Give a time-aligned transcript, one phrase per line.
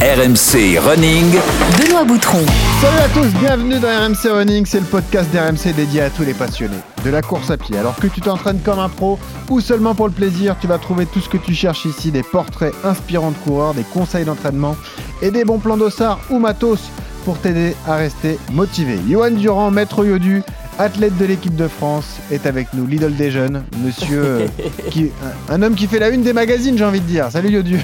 [0.00, 1.34] RMC Running.
[1.76, 2.38] Benoît Boutron.
[2.80, 6.34] Salut à tous, bienvenue dans RMC Running, c'est le podcast d'RMC dédié à tous les
[6.34, 7.76] passionnés de la course à pied.
[7.76, 9.18] Alors que tu t'entraînes comme un pro
[9.50, 12.22] ou seulement pour le plaisir, tu vas trouver tout ce que tu cherches ici, des
[12.22, 14.76] portraits inspirants de coureurs, des conseils d'entraînement
[15.20, 16.90] et des bons plans d'ossard ou matos
[17.24, 19.00] pour t'aider à rester motivé.
[19.10, 20.44] Johan Durand, maître Yodu,
[20.78, 24.46] athlète de l'équipe de France, est avec nous, l'idole des jeunes, monsieur, euh,
[24.90, 25.10] qui,
[25.50, 27.26] un, un homme qui fait la une des magazines, j'ai envie de dire.
[27.30, 27.80] Salut Yodu.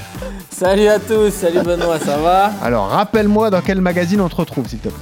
[0.49, 2.51] Salut à tous, salut Benoît, ça va?
[2.63, 4.97] Alors rappelle-moi dans quel magazine on te retrouve, s'il te plaît.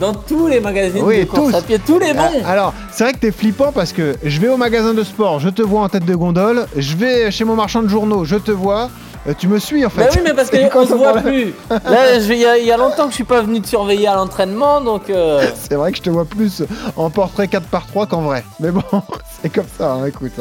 [0.00, 1.56] Dans tous les magazines Oui, de course tous.
[1.56, 4.40] à pied, tous les bons Ah, Alors, c'est vrai que t'es flippant parce que je
[4.40, 7.44] vais au magasin de sport, je te vois en tête de gondole, je vais chez
[7.44, 10.02] mon marchand de journaux, je te vois, euh, tu me suis en fait.
[10.04, 12.66] Bah oui, mais parce qu'on se voit plus Là, je vais- il y, a- il
[12.66, 15.08] y a longtemps que je suis pas venu te surveiller à l'entraînement, donc...
[15.10, 16.62] euh, C'est vrai que je te vois plus
[16.96, 18.44] en portrait 4x3 qu'en vrai.
[18.60, 18.82] Mais bon,
[19.42, 20.32] c'est comme ça, hein, écoute.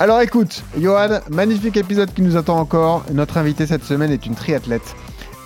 [0.00, 3.04] Alors écoute, Johan, magnifique épisode qui nous attend encore.
[3.12, 4.94] Notre invitée cette semaine est une triathlète.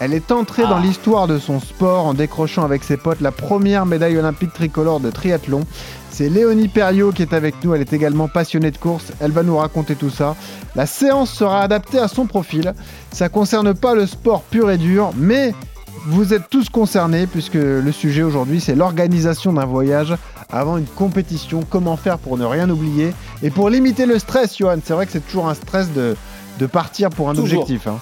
[0.01, 0.83] Elle est entrée dans Ah.
[0.83, 5.11] l'histoire de son sport en décrochant avec ses potes la première médaille olympique tricolore de
[5.11, 5.61] triathlon.
[6.13, 9.43] C'est Léonie Perriot qui est avec nous, elle est également passionnée de course, elle va
[9.43, 10.37] nous raconter tout ça.
[10.77, 12.75] La séance sera adaptée à son profil,
[13.13, 15.55] ça concerne pas le sport pur et dur, mais
[16.07, 20.15] vous êtes tous concernés puisque le sujet aujourd'hui c'est l'organisation d'un voyage
[20.51, 23.15] avant une compétition, comment faire pour ne rien oublier?
[23.43, 24.77] Et pour limiter le stress, Johan.
[24.85, 26.15] C'est vrai que c'est toujours un stress de,
[26.59, 27.63] de partir pour un Toujours.
[27.63, 27.87] objectif.
[27.87, 27.99] hein.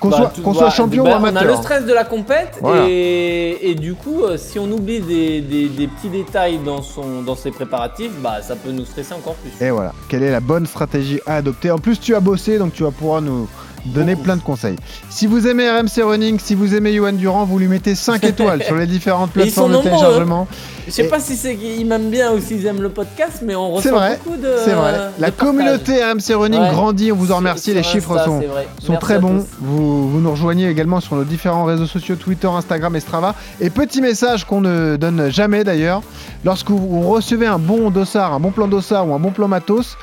[0.00, 1.42] Qu'on bah, soit, tout- qu'on bah, soit champion bah, ou amateur.
[1.42, 2.86] On a le stress de la compète, Voilà.
[2.88, 7.22] et, et du coup, euh, si on oublie des, des- des petits détails dans, son,
[7.22, 9.52] dans ses préparatifs, bah ça peut nous stresser encore plus.
[9.64, 11.70] Et voilà, quelle est la bonne stratégie à adopter?
[11.70, 13.48] En plus, tu as bossé, donc tu vas pouvoir nous
[13.84, 14.24] donner Beaucoup.
[14.24, 14.76] plein de conseils.
[15.10, 18.62] Si vous aimez RMC Running, si vous aimez Johan Durand, vous lui mettez 5 étoiles
[18.64, 19.82] sur les différentes plateformes de hein.
[19.82, 20.48] téléchargement.
[20.86, 23.54] Je sais Et- pas si c'est qu'ils m'aiment bien ou s'ils aiment le podcast, mais
[23.56, 24.92] on reçoit vrai, beaucoup de C'est vrai.
[25.18, 26.70] La communauté RMC Running Ouais.
[26.70, 28.42] grandit, on vous en remercie, les chiffres Insta, sont,
[28.82, 29.44] sont très bons.
[29.60, 33.34] Vous, vous nous rejoignez également sur nos différents réseaux sociaux, Twitter, Instagram et Strava.
[33.60, 36.02] Et petit message qu'on ne donne jamais d'ailleurs,
[36.44, 39.48] lorsque vous vous recevez un bon dossard, un bon plan dossard ou un bon plan
[39.48, 39.96] matos,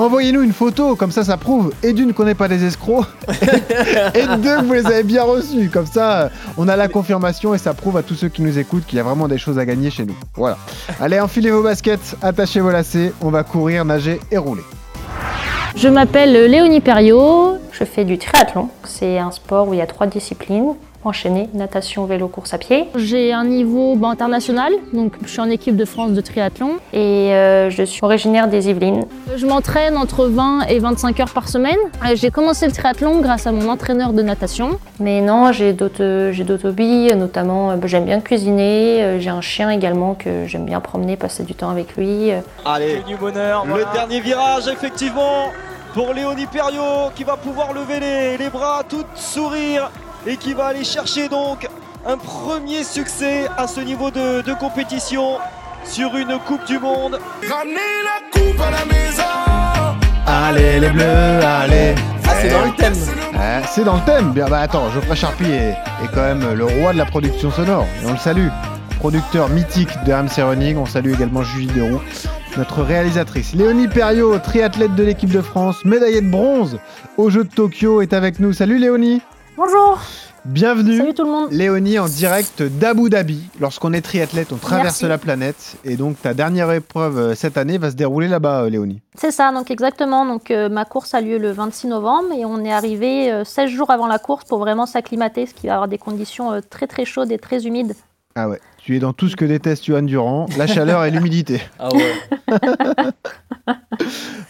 [0.00, 3.06] envoyez-nous une photo, comme ça ça prouve, et d'une qu'on n'est pas des escrocs,
[4.14, 5.70] et de deux que vous les avez bien reçus.
[5.72, 8.86] Comme ça, on a la confirmation et ça prouve à tous ceux qui nous écoutent
[8.86, 10.16] qu'il y a vraiment des choses à gagner chez nous.
[10.34, 10.58] Voilà.
[11.00, 14.62] Allez, enfilez vos baskets, attachez vos lacets, on va courir, nager et rouler.
[15.76, 18.68] Je m'appelle Léonie Perriot, je fais du triathlon.
[18.84, 20.74] C'est un sport où il y a trois disciplines
[21.04, 22.88] enchaînées, natation, vélo, course à pied.
[22.94, 27.32] J'ai un niveau bah, international, donc je suis en équipe de France de triathlon et
[27.34, 29.04] euh, je suis originaire des Yvelines.
[29.36, 31.76] Je m'entraîne entre 20 et 25 heures par semaine.
[32.04, 34.78] Euh, J'ai commencé le triathlon grâce à mon entraîneur de natation.
[34.98, 39.40] Mais non, j'ai d'autres j'ai d'autres hobbies, notamment euh, bah, j'aime bien cuisiner, j'ai un
[39.40, 42.30] chien également que j'aime bien promener, passer du temps avec lui.
[42.64, 43.64] Allez, du bonheur.
[43.66, 45.46] le dernier virage, effectivement,
[45.94, 49.90] pour Léonie Perriot qui va pouvoir lever les, les bras, tout sourire
[50.26, 51.68] et qui va aller chercher donc
[52.06, 55.38] un premier succès à ce niveau de, de compétition
[55.84, 57.18] sur une Coupe du Monde.
[60.26, 61.04] Allez les bleus,
[61.44, 61.94] allez
[62.28, 62.94] Ah, c'est dans le thème.
[63.38, 64.32] Euh, C'est dans le thème.
[64.32, 65.70] Bien, bah attends, Geoffrey Charpie est,
[66.04, 67.86] est quand même le roi de la production sonore.
[68.02, 68.48] Et on le salue.
[68.98, 70.76] Producteur mythique de RMC Running.
[70.76, 72.00] On salue également Julie Deroux,
[72.58, 73.54] notre réalisatrice.
[73.54, 76.78] Léonie Perriot, triathlète de l'équipe de France, médaillée de bronze
[77.16, 78.52] aux Jeux de Tokyo, est avec nous.
[78.52, 79.22] Salut Léonie.
[79.62, 79.98] Bonjour,
[80.46, 80.96] Bienvenue.
[80.96, 81.52] salut tout le monde.
[81.52, 83.44] Léonie en direct d'Abu Dhabi.
[83.60, 85.06] Lorsqu'on est triathlète, on traverse Merci.
[85.06, 85.76] la planète.
[85.84, 89.02] Et donc ta dernière épreuve euh, cette année va se dérouler là-bas, euh, Léonie.
[89.16, 90.24] C'est ça, donc exactement.
[90.24, 93.68] Donc euh, ma course a lieu le 26 novembre et on est arrivé euh, 16
[93.68, 97.04] jours avant la course pour vraiment s'acclimater, ce qui va avoir des conditions très très
[97.04, 97.92] chaudes et très humides.
[98.36, 98.60] Ah ouais.
[98.82, 101.60] Tu es dans tout ce que déteste Johan Durand, la chaleur et l'humidité.
[101.78, 102.14] Ah ouais.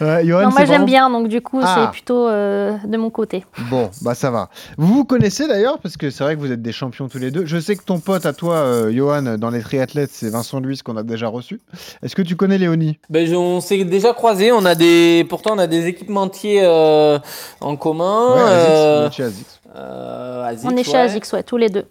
[0.01, 1.75] Ouais, Johan, non, moi j'aime vraiment- bien, donc du coup Ah.
[1.87, 3.45] c'est plutôt euh, de mon côté.
[3.69, 4.49] Bon, bah ça va.
[4.79, 7.31] Vous vous connaissez d'ailleurs, parce que c'est vrai que vous êtes des champions tous les
[7.31, 7.45] deux.
[7.45, 10.79] Je sais que ton pote à toi, euh, Johan, dans les triathlètes, c'est Vincent Luis
[10.83, 11.61] qu'on a déjà reçu.
[12.03, 12.99] Est-ce que tu connais Léonie?
[13.11, 17.19] Ben, je- on s'est déjà croisés, on a des, pourtant on a des équipementiers euh,
[17.61, 18.37] en commun.
[18.37, 20.99] Ouais, Azix, euh, on est chez ouais.
[20.99, 21.87] Azix, ouais, tous les deux.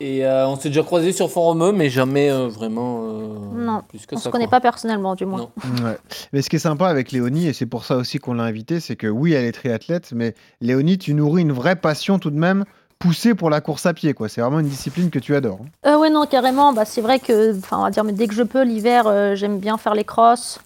[0.00, 4.06] Et euh, on s'est déjà croisés sur Forumeux, mais jamais euh, vraiment euh, Non, plus
[4.06, 4.24] que On ça.
[4.24, 4.58] se connaît quoi.
[4.58, 5.38] pas personnellement, du moins.
[5.40, 5.50] Non.
[5.84, 5.98] Ouais.
[6.32, 8.78] Mais ce qui est sympa avec Léonie, et c'est pour ça aussi qu'on l'a invitée,
[8.80, 12.38] c'est que oui, elle est triathlète, mais Léonie, tu nourris une vraie passion tout de
[12.38, 12.64] même
[12.98, 14.14] poussée pour la course à pied.
[14.14, 14.28] quoi.
[14.28, 15.58] C'est vraiment une discipline que tu adores.
[15.84, 15.90] hein.
[15.94, 16.72] Euh, ouais, non, carrément.
[16.72, 19.34] Bah, c'est vrai que, enfin, on va dire, mais dès que je peux, l'hiver, euh,
[19.34, 20.60] j'aime bien faire les crosses.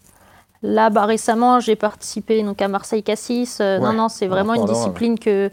[0.62, 3.58] Là, bah, récemment, j'ai participé donc à Marseille-Cassis.
[3.60, 5.50] Euh, Ouais, Non, non, c'est vraiment une discipline que,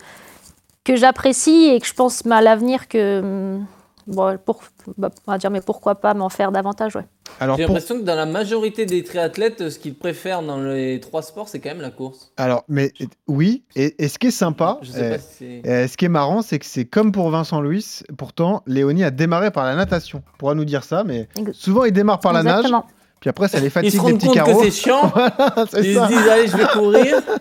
[0.87, 3.65] que j'apprécie et que je pense à l'avenir que, hum,
[4.07, 4.61] bon, pour,
[4.97, 7.05] bah, on va dire, mais pourquoi pas m'en faire davantage, ouais.
[7.41, 10.99] Alors, J'ai pour- l'impression que dans la majorité des triathlètes, ce qu'ils préfèrent dans les
[11.01, 12.31] trois sports, c'est quand même la course.
[12.37, 12.93] alors, mais
[13.27, 15.69] oui, et, et ce qui est sympa, Je sais euh, pas si c'est.
[15.69, 17.85] euh, ce qui est marrant, c'est que c'est comme pour Vincent Louis.
[18.17, 20.23] Pourtant, Léonie a démarré par la natation.
[20.33, 22.85] On pourra nous dire ça, mais souvent il démarre par la nage, Exactement.
[23.19, 24.59] Puis après ça les Ils fatigue se des rendent petits compte carreaux.
[24.59, 25.11] que c'est chiant.
[25.71, 26.03] c'est Ils ça.
[26.03, 27.21] se disent, allez, je vais courir.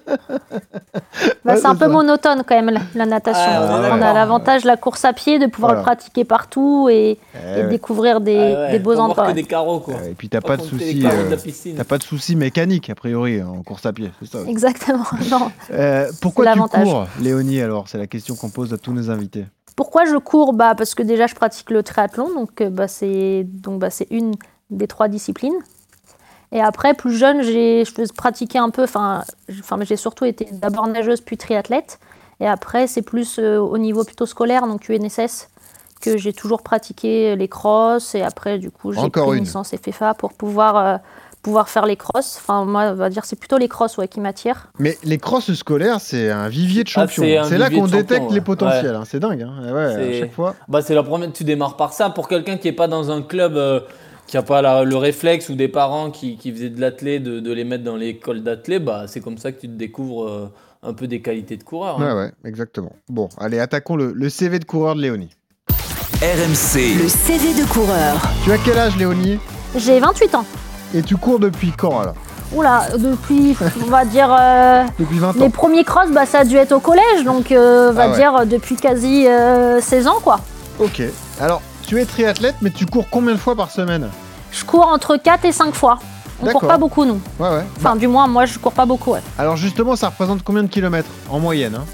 [1.44, 1.88] Bah, Ouais, c'est un peu ça.
[1.88, 3.40] monotone quand même la, la natation.
[3.46, 5.80] Ah, on a l'avantage de la course à pied, de pouvoir Voilà.
[5.82, 9.32] le pratiquer partout et, Eh et découvrir des, Ah ouais, des beaux endroits.
[9.32, 9.94] des carreaux, quoi.
[9.94, 11.04] Euh, Et puis t'as Pas pas de soucis.
[11.06, 11.36] euh.
[11.76, 14.38] T'as pas de soucis mécaniques a priori en course à pied, ça.
[14.46, 15.04] Exactement.
[15.30, 15.50] Non.
[15.72, 16.84] Euh, pourquoi tu l'avantage.
[16.84, 17.88] cours, Léonie alors?
[17.88, 19.46] C'est la question qu'on pose à tous nos invités.
[19.76, 20.52] Pourquoi je cours?
[20.52, 24.06] Bah, Parce que déjà, je pratique le triathlon, donc euh, bah, c'est donc, bah, c'est
[24.10, 24.32] une
[24.70, 25.54] des trois disciplines.
[26.52, 29.22] Et après, plus jeune, j'ai je faisais pratiquer un peu, enfin,
[29.82, 31.98] j'ai surtout été d'abord nageuse puis triathlète.
[32.40, 35.48] Et après, c'est plus euh, au niveau plutôt scolaire, donc UNSS,
[36.00, 38.14] que j'ai toujours pratiqué les crosses.
[38.14, 39.44] Et après, du coup, j'ai Encore pris une.
[39.44, 40.96] licence FFA pour pouvoir, euh,
[41.42, 42.36] pouvoir faire les crosses.
[42.38, 44.68] Enfin, moi, on va dire, c'est plutôt les crosses ouais, qui m'attirent.
[44.78, 47.44] Mais les crosses scolaires, c'est un vivier de Ah, champions.
[47.48, 48.40] c'est là qu'on détecte les ouais.
[48.42, 48.94] potentiels.
[48.94, 49.02] hein.
[49.06, 49.42] C'est dingue.
[49.42, 49.72] hein.
[49.72, 50.54] Ouais, à C'est- chaque fois.
[50.68, 51.32] Bah, c'est la première.
[51.32, 52.10] Tu démarres par ça.
[52.10, 53.80] Pour quelqu'un qui est pas dans un club, euh,
[54.26, 57.40] qui a pas la- le réflexe ou des parents qui, qui faisaient de l'athlé, de,
[57.40, 60.52] de les mettre dans l'école d'athlé, bah, c'est comme ça que tu te découvres euh,
[60.82, 62.00] un peu des qualités de coureur.
[62.00, 62.14] hein.
[62.14, 62.92] Ouais, ouais, exactement.
[63.08, 65.30] Bon, allez, attaquons le, le CV de coureur de Léonie.
[66.22, 68.16] RMC, Le CV de coureur.
[68.44, 69.38] Tu as quel âge, Léonie?
[69.76, 70.44] J'ai 28 ans.
[70.94, 72.14] Et tu cours depuis quand alors?
[72.54, 75.50] Oula, depuis, on va dire, euh, Depuis 20 les ans.
[75.50, 78.16] premiers crosses, bah, ça a dû être au collège, donc euh, on va Ah ouais.
[78.16, 80.40] dire depuis quasi euh, 16 ans, quoi.
[80.78, 81.02] Ok.
[81.40, 84.10] Alors, tu es triathlète, mais tu cours combien de fois par semaine
[84.50, 85.98] Je cours entre 4 et 5 fois.
[86.42, 87.20] On court pas beaucoup, nous.
[87.38, 87.64] Ouais, ouais.
[87.78, 89.22] Enfin, du moins, moi, je cours pas beaucoup, ouais.
[89.38, 91.84] Alors, justement, ça représente combien de kilomètres en moyenne hein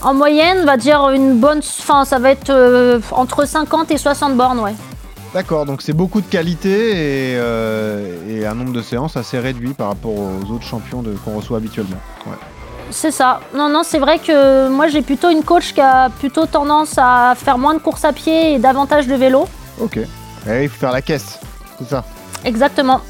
[0.00, 1.58] En moyenne, on va dire une bonne...
[1.58, 4.74] Enfin, ça va être euh, entre 50 et 60 bornes, ouais.
[5.34, 9.72] D'accord, donc c'est beaucoup de qualité et, euh, et un nombre de séances assez réduit
[9.72, 11.96] par rapport aux autres champions qu'on reçoit habituellement.
[12.26, 12.36] Ouais.
[12.92, 13.40] C'est ça.
[13.54, 17.34] Non, non, c'est vrai que moi, j'ai plutôt une coach qui a plutôt tendance à
[17.36, 19.48] faire moins de courses à pied et davantage de vélo.
[19.80, 19.96] Ok.
[19.96, 21.38] Et il faut faire la caisse,
[21.78, 22.04] c'est ça.
[22.44, 23.00] Exactement.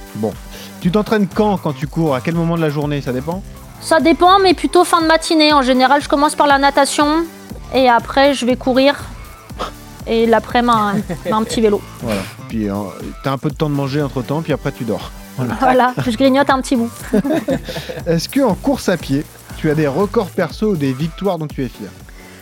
[0.81, 2.15] Tu t'entraînes quand quand tu cours?
[2.15, 3.01] À quel moment de la journée?
[3.01, 3.43] Ça dépend?
[3.81, 5.53] Ça dépend, mais plutôt fin de matinée.
[5.53, 7.25] En général, je commence par la natation
[7.75, 8.97] et après, je vais courir.
[10.07, 11.81] Et l'après-midi, un, un petit vélo.
[12.01, 12.21] Voilà.
[12.49, 12.75] Puis euh,
[13.23, 15.11] t'as un peu de temps de manger entre temps, puis après tu dors.
[15.61, 16.91] Voilà, je grignote un petit bout.
[18.07, 19.25] Est-ce que en course à pied,
[19.63, 21.89] tu as des records perso ou des victoires dont tu es fier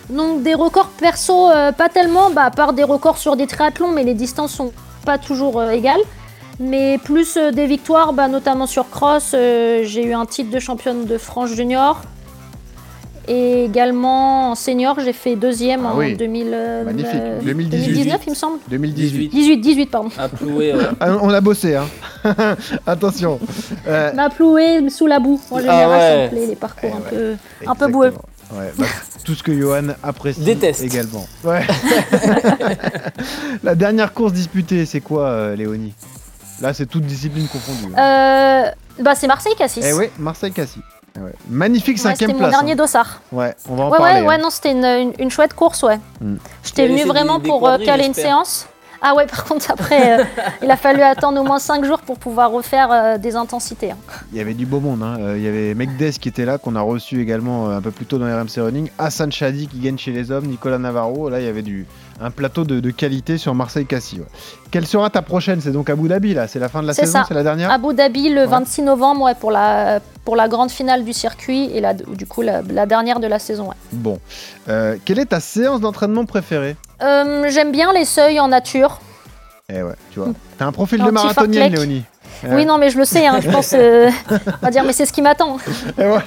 [0.09, 3.93] Donc des records perso, euh, pas tellement, bah, à part des records sur des triathlons,
[3.93, 4.73] mais les distances sont
[5.05, 6.01] pas toujours euh, égales.
[6.61, 11.05] Mais plus euh, des victoires, bah, notamment sur cross, j'ai eu un titre de championne
[11.05, 12.01] de France junior.
[13.33, 16.17] Et également en senior, j'ai fait deuxième Ah en oui.
[16.17, 17.11] 2000, euh, Magnifique.
[17.15, 17.87] euh, 2018.
[17.87, 18.59] 2019, il me semble.
[18.69, 19.29] 2018.
[19.29, 20.09] 18, 18, pardon.
[20.43, 20.75] Ouais.
[21.01, 21.87] Ah, on a bossé, hein
[22.87, 23.39] Attention.
[23.87, 25.41] Euh, M'a ploué sous la boue.
[25.53, 26.01] En Ah général, ouais.
[26.01, 27.37] ça me plaît, les parcours Eh un, ouais.
[27.65, 28.13] peu, un peu boueux.
[28.53, 28.87] Ouais, bah,
[29.25, 30.83] tout ce que Johan apprécie Déteste.
[30.83, 31.25] également.
[31.45, 31.63] Ouais.
[33.63, 35.95] La dernière course disputée, c'est quoi, euh, Léonie?
[36.61, 37.93] Là, c'est toute discipline confondue.
[37.97, 38.67] hein.
[38.67, 39.85] Euh, bah, c'est Marseille-Cassis.
[39.87, 40.81] Eh oui, Marseille-Cassis.
[41.19, 41.33] Ouais.
[41.49, 42.51] Magnifique Ouais, cinquième C'était mon place.
[42.53, 42.77] dernier hein.
[42.77, 43.21] dossard.
[43.33, 44.21] Ouais, on va en Ouais, parler.
[44.23, 44.39] ouais, ouais, hein.
[44.43, 45.99] non, c'était une, une- une chouette course, ouais.
[46.21, 46.37] Hmm.
[46.63, 48.67] J'étais avait vraiment des- des pour euh, quadrilles, caler une séance.
[49.03, 50.25] Ah ouais, par contre, après, euh,
[50.63, 53.93] il a fallu attendre au moins 5 jours pour pouvoir refaire euh, des intensités.
[53.93, 53.97] hein.
[54.31, 55.03] Il y avait du beau monde.
[55.03, 55.17] hein.
[55.19, 57.91] Euh, Il y avait Mekdes qui était là, qu'on a reçu également euh, un peu
[57.91, 58.91] plus tôt dans RMC Running.
[58.99, 60.45] Hassan Chadi qui gagne chez les hommes.
[60.47, 61.31] Nicolas Navarro.
[61.31, 61.87] Là, il y avait du,
[62.21, 64.19] un plateau de, de qualité sur Marseille-Cassis.
[64.19, 64.27] ouais.
[64.71, 65.61] Quelle sera ta prochaine?
[65.61, 67.21] C'est donc Abu Dhabi, là C'est la fin de la saison.
[67.27, 67.71] C'est la dernière?
[67.71, 68.47] Abu Dhabi, le Ouais.
[68.47, 72.43] 26 novembre, ouais, pour, la, pour la grande finale du circuit et la, du coup,
[72.43, 73.71] la, la dernière de la saison.
[73.93, 74.19] Bon.
[74.69, 76.77] Euh, quelle est ta séance d'entraînement préférée?
[77.03, 79.01] Euh, J'aime bien les seuils en nature.
[79.73, 80.29] Eh ouais, tu vois.
[80.59, 81.73] T'as un profil Un de marathonienne.
[81.73, 82.05] Léonie.
[82.49, 83.75] Oui, non, mais je le sais, hein, je pense.
[83.77, 85.59] euh, on va dire, mais c'est ce qui m'attend.
[85.97, 86.23] Voilà.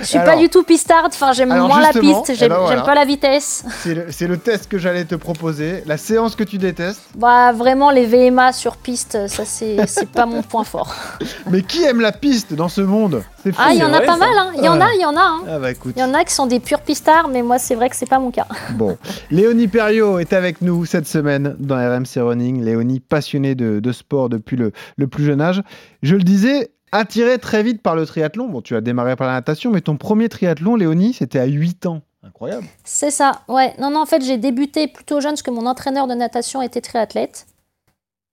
[0.00, 2.58] Je suis Alors- pas du tout pistarde, enfin, j'aime moins la piste, eh j'aime ben
[2.58, 2.76] voilà.
[2.76, 3.64] j'aime pas la vitesse.
[3.82, 5.82] C'est le, le test que j'allais te proposer.
[5.86, 7.00] La séance que tu détestes.
[7.16, 10.94] Bah, vraiment, les VMA sur piste, ça, c'est pas mon point fort.
[11.50, 13.22] Mais qui aime la piste dans ce monde?
[13.52, 13.58] Fou.
[13.58, 14.16] Ah, il y en a pas ça.
[14.18, 14.52] mal, hein.
[14.56, 14.82] Il y en Ouais.
[14.84, 15.40] a, il y en a, hein.
[15.48, 15.94] Ah bah écoute.
[15.96, 18.08] Il y en a qui sont des purs pistards, mais moi, c'est vrai que c'est
[18.08, 18.46] pas mon cas.
[18.74, 18.96] Bon,
[19.30, 22.62] Léonie Perriot est avec nous cette semaine dans RMC Running.
[22.62, 25.62] Léonie, passionnée de, de sport depuis le, le plus jeune âge.
[26.02, 28.48] Je le disais, attirée très vite par le triathlon.
[28.48, 31.86] Bon, tu as démarré par la natation, mais ton premier triathlon, Léonie, c'était à 8
[31.86, 32.02] ans.
[32.22, 32.66] Incroyable.
[32.84, 33.72] C'est ça, ouais.
[33.78, 36.82] Non, non, en fait, j'ai débuté plutôt jeune parce que mon entraîneur de natation était
[36.82, 37.46] triathlète.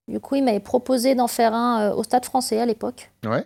[0.10, 3.46] Du coup, il m'avait proposé d'en faire un euh, au Stade français à l'époque, Ouais.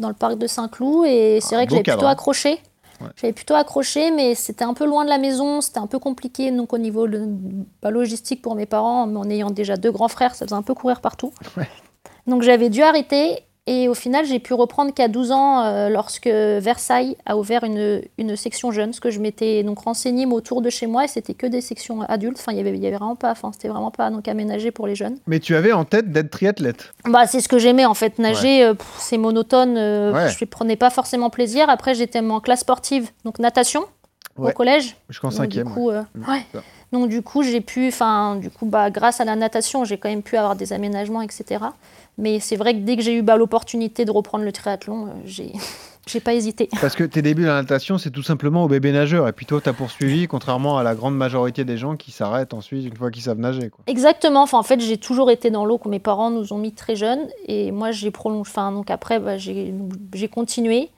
[0.00, 1.06] Dans le parc de Saint-Cloud.
[1.06, 2.58] Et c'est vrai que cadre, plutôt accroché.
[3.00, 3.08] Ouais.
[3.16, 6.50] J'avais plutôt accroché, mais c'était un peu loin de la maison, c'était un peu compliqué
[6.50, 7.24] donc au niveau de,
[7.80, 10.62] bah, logistique pour mes parents, mais en ayant déjà deux grands frères, ça faisait un
[10.62, 11.32] peu courir partout.
[11.56, 11.68] Ouais.
[12.26, 16.26] Donc j'avais dû arrêter et au final j'ai pu reprendre qu'à 12 ans euh, lorsque
[16.26, 20.60] Versailles a ouvert une, une section jeune, ce que je m'étais donc renseignée mais autour
[20.62, 22.96] de chez moi et c'était que des sections adultes, enfin il y avait, y avait
[22.96, 25.16] vraiment pas, enfin c'était vraiment pas donc aménagé pour les jeunes.
[25.26, 26.92] Mais tu avais en tête d'être triathlète.
[27.04, 28.18] Bah, c'est ce que j'aimais en fait.
[28.18, 29.76] Nager, euh, c'est monotone.
[29.76, 30.28] euh, Ouais.
[30.30, 31.70] Je ne prenais pas forcément plaisir.
[31.70, 33.84] Après, j'étais en classe sportive, donc natation
[34.38, 34.50] Ouais.
[34.50, 34.96] au collège.
[35.08, 35.66] Jusqu'en Donc, cinquième.
[35.68, 36.42] Du coup, Mm, ouais.
[36.92, 40.08] Donc du coup, j'ai pu, enfin, du coup, bah, grâce à la natation, j'ai quand
[40.08, 41.64] même pu avoir des aménagements, etc.
[42.18, 45.10] Mais c'est vrai que dès que j'ai eu bah, l'opportunité de reprendre le triathlon, euh,
[45.24, 45.52] j'ai,
[46.08, 46.68] j'ai pas hésité.
[46.80, 49.28] Parce que tes débuts dans la natation, c'est tout simplement au bébé nageur.
[49.28, 52.54] Et puis toi, tu as poursuivi, contrairement à la grande majorité des gens qui s'arrêtent
[52.54, 53.70] ensuite une fois qu'ils savent nager.
[53.70, 53.84] Quoi.
[53.86, 54.42] Exactement.
[54.42, 56.96] Enfin, en fait, j'ai toujours été dans l'eau que mes parents nous ont mis très
[56.96, 57.28] jeunes.
[57.46, 58.50] Et moi, j'ai prolongé.
[58.50, 60.90] Enfin, donc après, bah, j'ai continué.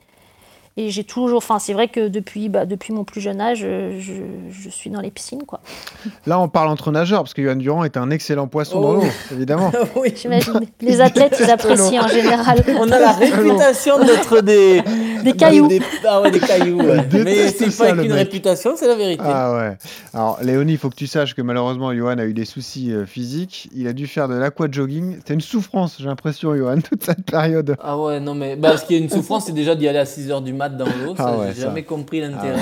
[0.75, 1.37] Et j'ai toujours.
[1.37, 4.13] Enfin, c'est vrai que depuis, bah, depuis mon plus jeune âge, euh, je,
[4.49, 5.59] je suis dans les piscines, quoi.
[6.25, 8.93] Là, on parle entre nageurs, parce que Johan Durand est un excellent poisson dans Oh.
[8.95, 9.71] l'eau, évidemment.
[9.95, 10.13] oui.
[10.15, 10.61] J'imagine.
[10.81, 12.63] Les athlètes, ils apprécient en général.
[12.79, 14.81] On a la réputation d'être des...
[15.23, 15.67] Des cailloux.
[15.67, 16.79] des- Ah ouais, des cailloux.
[16.81, 17.05] ouais.
[17.23, 19.23] Mais c'est pas avec une réputation, c'est la vérité.
[19.25, 19.77] Ah ouais.
[20.13, 23.05] Alors, Léonie, il faut que tu saches que malheureusement, Johan a eu des soucis euh,
[23.05, 23.69] physiques.
[23.75, 25.15] Il a dû faire de l'aqua-jogging.
[25.17, 27.75] C'était une souffrance, j'ai l'impression, Johan, toute cette période.
[27.81, 30.03] Ah ouais, non mais bah, ce qui est une souffrance, c'est déjà d'y aller à
[30.05, 31.15] 6h du mat dans l'eau.
[31.17, 32.59] Ah Ça, ouais, j'ai jamais compris l'intérêt.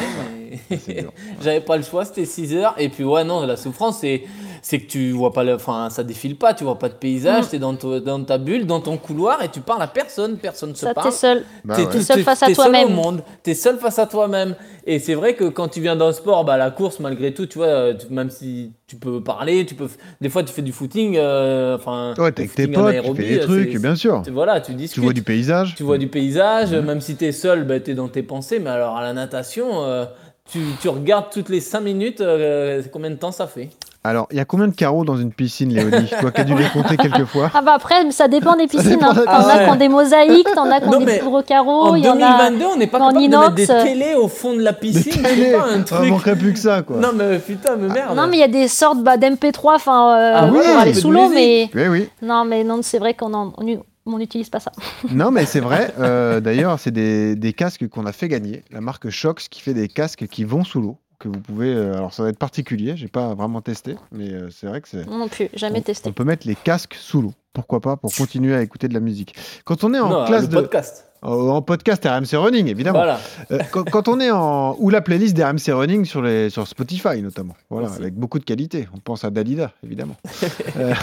[0.70, 1.12] mais c'est dur.
[1.44, 2.74] J'avais pas le choix, c'était 6h.
[2.78, 4.24] Et puis ouais, non, la souffrance, c'est
[4.62, 5.56] c'est que tu vois pas le.
[5.56, 7.48] Enfin, ça défile pas, tu vois pas de paysage, Mm.
[7.50, 10.76] t'es dans, to- dans ta bulle, dans ton couloir et tu parles à personne, personne
[10.76, 11.10] se Ça, parle.
[11.10, 11.44] t'es seul.
[11.66, 11.92] Bah T'es ouais.
[11.92, 12.88] tout- seul t'es- face à t'es seul toi-même.
[12.88, 14.56] au monde, t'es seul face à toi-même.
[14.86, 17.58] Et c'est vrai que quand tu viens d'un sport, bah, la course, malgré tout, tu
[17.60, 19.88] vois, tu- même si tu peux parler, tu peux.
[20.22, 22.14] Des fois, tu fais du footing, euh, enfin.
[22.18, 24.22] Ouais, t'es avec tes potes, tu fais des euh, trucs, bien sûr.
[24.32, 24.96] Voilà, tu discutes.
[24.96, 25.76] Tu vois du paysage.
[25.76, 28.60] Tu vois du paysage, même si tu es seul, bah, tu es dans tes pensées,
[28.60, 30.06] mais alors à la natation, euh,
[30.52, 33.70] tu, tu regardes toutes les 5 minutes euh, combien de temps ça fait?
[34.04, 36.56] Alors, il y a combien de carreaux dans une piscine, Léonie Toi qui as dû
[36.56, 37.52] les compter quelques fois.
[37.54, 38.98] Ah bah après, ça dépend des piscines.
[39.04, 39.14] hein.
[39.14, 39.64] des T'en as piscines.
[39.66, 41.82] qui ont des mosaïques, t'en as qui ont des gros carreaux.
[41.90, 42.50] en il y en a...
[42.50, 43.84] 2022, on n'est pas capable de mettre des inox.
[43.84, 46.10] télés au fond de la piscine, c'est pas un Ah, truc.
[46.10, 46.98] manquerait plus que ça, quoi.
[46.98, 48.16] non mais putain, mais merde.
[48.18, 50.94] Non mais il y a des sortes bah, d'MP3 enfin euh, Ah pour oui, aller
[50.96, 52.10] sous l'eau mais Oui, oui.
[52.24, 54.72] non mais non c'est vrai qu'on en- on on n'utilise pas ça.
[55.12, 55.94] Non, mais c'est vrai.
[56.00, 58.64] euh, D'ailleurs, c'est des, des casques qu'on a fait gagner.
[58.72, 60.98] La marque Shox qui fait des casques qui vont sous l'eau.
[61.22, 61.74] Que vous pouvez.
[61.74, 62.98] euh, alors, ça va être particulier.
[62.98, 65.06] J'ai pas vraiment testé, mais euh, c'est vrai que c'est.
[65.08, 66.10] Non plus, jamais on, testé.
[66.10, 67.34] on peut mettre les casques sous l'eau.
[67.54, 69.36] Pourquoi pas Pour continuer à écouter de la musique.
[69.66, 70.56] Quand on est en Non, classe le de.
[70.56, 71.06] podcast.
[71.22, 73.00] en en podcast RMC Running, évidemment.
[73.00, 73.20] Voilà.
[73.52, 74.76] Euh, quand, quand on est en.
[74.80, 77.56] Ou la playlist d'RMC Running sur, les, sur Spotify, notamment.
[77.70, 78.88] Voilà, avec beaucoup de qualité.
[78.96, 80.16] On pense à Dalida, évidemment.
[80.78, 80.94] Euh,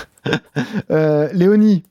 [0.91, 1.83] euh, Léonie,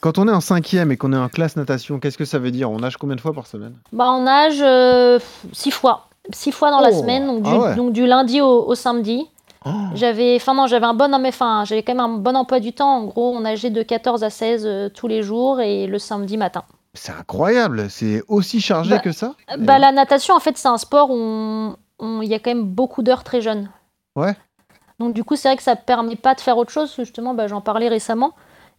[0.00, 2.50] quand on est en cinquième et qu'on est en classe natation, qu'est-ce que ça veut
[2.50, 2.70] dire?
[2.70, 3.74] On nage combien de fois par semaine?
[3.92, 5.18] Bah on nage euh,
[5.52, 7.74] six fois, six fois dans la Oh, semaine donc du, ah ouais.
[7.76, 9.26] donc du lundi au, au samedi.
[9.66, 12.60] Oh, J'avais enfin non, j'avais un bon mais enfin, j'avais quand même un bon emploi
[12.60, 12.96] du temps.
[12.98, 16.36] En gros, on nageait de 14 à 16 euh, tous les jours et le samedi
[16.36, 16.64] matin.
[16.92, 19.34] C'est incroyable, c'est aussi chargé Bah, que ça?
[19.58, 21.74] Bah, la natation, en fait, c'est un sport où
[22.22, 23.68] il y a quand même beaucoup d'heures très jeunes.
[24.14, 24.36] Ouais.
[25.00, 26.94] Donc, du coup, c'est vrai que ça permet pas de faire autre chose.
[26.96, 28.32] Justement, bah, j'en parlais récemment.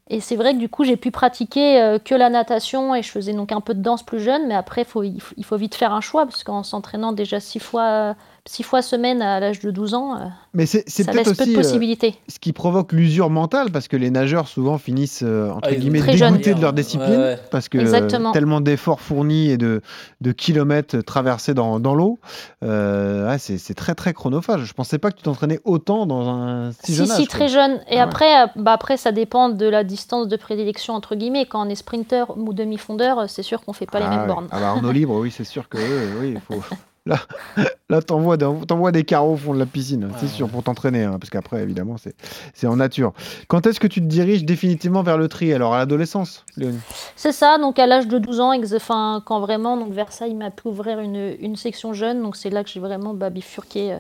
[0.08, 3.10] Et c'est vrai que du coup, j'ai pu pratiquer euh, que la natation et je
[3.10, 4.48] faisais donc un peu de danse plus jeune.
[4.48, 7.40] Mais après, faut, il, faut, il faut vite faire un choix parce qu'en s'entraînant déjà
[7.40, 8.16] six fois,
[8.48, 11.38] six fois semaine à l'âge de 12 ans, euh, Mais c'est c'est ça peut-être laisse
[11.38, 12.16] peu de aussi euh, possibilités.
[12.28, 16.00] ce qui provoque l'usure mentale parce que les nageurs souvent finissent euh, entre Ah, guillemets
[16.00, 16.34] Très jeunes.
[16.34, 17.40] dégoûtés de leur discipline Ouais, ouais.
[17.50, 19.82] parce que euh, tellement d'efforts fournis et de,
[20.22, 22.20] de kilomètres traversés dans, dans l'eau,
[22.64, 24.64] euh, ouais, c'est c'est très très chronophage.
[24.66, 27.48] Je pensais pas que tu t'entraînais autant dans un si, Si, jeune si, âge, très
[27.48, 27.80] jeune.
[27.90, 31.46] Et Ah après, bah après, ça dépend de la distance de prédilection, entre guillemets.
[31.48, 34.28] Quand on est sprinter ou demi-fondeur, c'est sûr qu'on fait pas les Ah mêmes ouais.
[34.28, 34.48] bornes.
[34.52, 36.62] Ah bah, en eau libre, oui, c'est sûr que euh, oui, il faut.
[37.06, 37.20] Là,
[37.90, 40.32] là t'envoies des, t'envoies des carreaux au fond de la piscine, c'est Ouais.
[40.32, 42.16] sûr, pour t'entraîner, hein, parce qu'après, évidemment, c'est
[42.54, 43.14] c'est en nature.
[43.48, 46.80] Quand est-ce que tu te diriges définitivement vers le tri Alors, à l'adolescence, Léonie?
[47.16, 50.68] C'est ça, donc à l'âge de 12 ans, enfin, quand vraiment donc Versailles m'a pu
[50.68, 53.98] ouvrir une, une section jeune, donc c'est là que j'ai vraiment bah, bifurqué euh,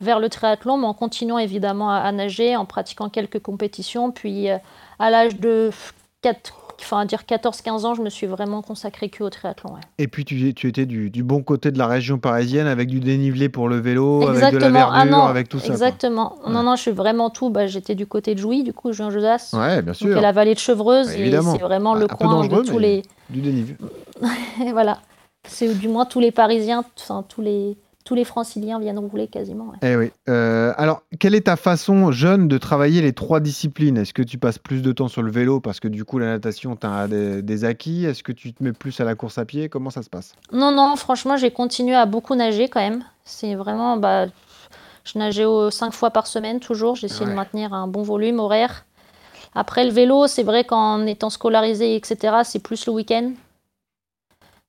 [0.00, 4.12] vers le triathlon, mais en continuant évidemment à, à nager, en pratiquant quelques compétitions.
[4.12, 4.58] Puis euh,
[5.00, 5.70] à l'âge de
[6.22, 9.74] 4, enfin, à dire 14-15 ans, je me suis vraiment consacrée que au triathlon.
[9.74, 9.80] ouais.
[9.98, 13.00] Et puis, tu, tu étais du, du bon côté de la région parisienne, avec du
[13.00, 15.66] dénivelé pour le vélo, avec de la verdure, ah non, avec tout ça.
[15.66, 15.74] quoi.
[15.74, 16.36] exactement.
[16.48, 17.50] Non, non, je suis vraiment tout.
[17.50, 19.50] Bah, J'étais du côté de Jouy, du coup, Jean Josas.
[19.52, 20.18] Ouais, bien Donc, sûr.
[20.18, 23.02] à la vallée de Chevreuse, Bah, c'est vraiment le coin de tous les.
[23.30, 23.76] Du dénivelé.
[24.72, 24.98] Voilà.
[25.46, 29.70] C'est du moins tous les Parisiens, enfin tous les tous les franciliens viennent rouler quasiment.
[29.70, 29.78] ouais.
[29.82, 30.10] Eh oui.
[30.28, 33.96] Euh, alors, quelle est ta façon jeune de travailler les trois disciplines?
[33.96, 36.26] Est-ce que tu passes plus de temps sur le vélo parce que du coup la
[36.26, 38.04] natation t'as des, des acquis?
[38.04, 39.68] Est-ce que tu te mets plus à la course à pied?
[39.70, 40.34] Comment ça se passe?
[40.52, 43.04] Non, non, franchement, j'ai continué à beaucoup nager quand même.
[43.24, 44.26] C'est vraiment, bah,
[45.04, 46.96] je nageais au- cinq fois par semaine toujours.
[46.96, 47.30] J'essayais Ouais.
[47.30, 48.84] de maintenir un bon volume horaire.
[49.54, 53.32] Après le vélo, c'est vrai qu'en étant scolarisé, etc., c'est plus le week-end.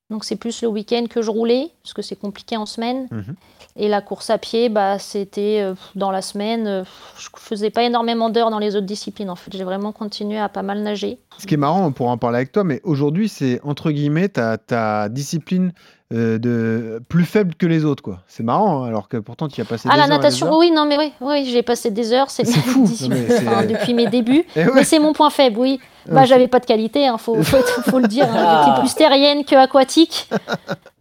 [0.08, 3.08] Donc c'est plus le week-end que je roulais, parce que c'est compliqué en semaine.
[3.10, 3.34] Mhm.
[3.78, 6.66] Et la course à pied, bah, c'était euh, dans la semaine.
[6.66, 6.84] euh,
[7.18, 9.28] je faisais pas énormément d'heures dans les autres disciplines.
[9.28, 11.18] En fait, j'ai vraiment continué à pas mal nager.
[11.38, 14.28] Ce qui est marrant, on pourra en parler avec toi, mais aujourd'hui, c'est entre guillemets
[14.30, 15.72] ta, ta discipline
[16.14, 18.20] euh, de plus faible que les autres, quoi.
[18.28, 20.56] C'est marrant, hein, alors que pourtant tu as passé Ah, des la heures natation, heures.
[20.58, 22.30] oui, non, mais oui, oui j'ai passé des heures.
[22.30, 24.44] C'est fou, discipline, non, enfin, depuis mes débuts.
[24.56, 24.70] Eh ouais.
[24.76, 25.80] Mais c'est mon point faible, oui.
[26.10, 27.56] Bah, j'avais pas de qualité, hein, faut, faut,
[27.90, 28.24] faut le dire.
[28.24, 28.34] hein.
[28.36, 28.64] Ah.
[28.66, 30.28] J'étais plus terrienne que aquatique.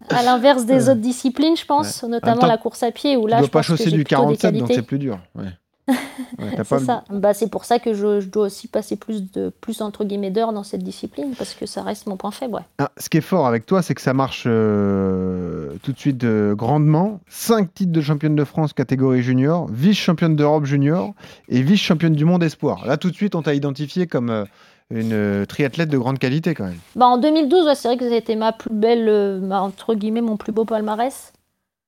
[0.10, 0.90] À l'inverse des Ouais.
[0.92, 3.52] autres disciplines, je pense, notamment temps, la course à pied, où Tu là, dois je
[3.52, 5.18] pas pense que chausser du plutôt des 47, donc c'est plus dur.
[5.36, 5.46] Ouais.
[6.40, 7.04] Ouais, t'as pas- C'est ça.
[7.12, 10.32] Bah, c'est pour ça que je, je dois aussi passer plus de plus entre guillemets
[10.32, 12.60] d'heures dans cette discipline parce que ça reste mon point faible.
[12.80, 16.24] Ah, ce qui est fort avec toi, c'est que ça marche euh, tout de suite
[16.24, 17.20] euh, grandement.
[17.30, 21.14] Cinq titres de championne de France catégorie junior, vice-championne d'Europe junior
[21.50, 22.86] et vice-championne du monde espoir.
[22.88, 24.46] Là, tout de suite, on t'a identifié comme euh,
[24.92, 26.80] une euh, triathlète de grande qualité quand même.
[26.96, 29.62] Bah, en 2012, ouais, c'est vrai que ça a été ma plus belle, euh, ma-
[29.62, 31.34] entre guillemets, mon plus beau palmarès.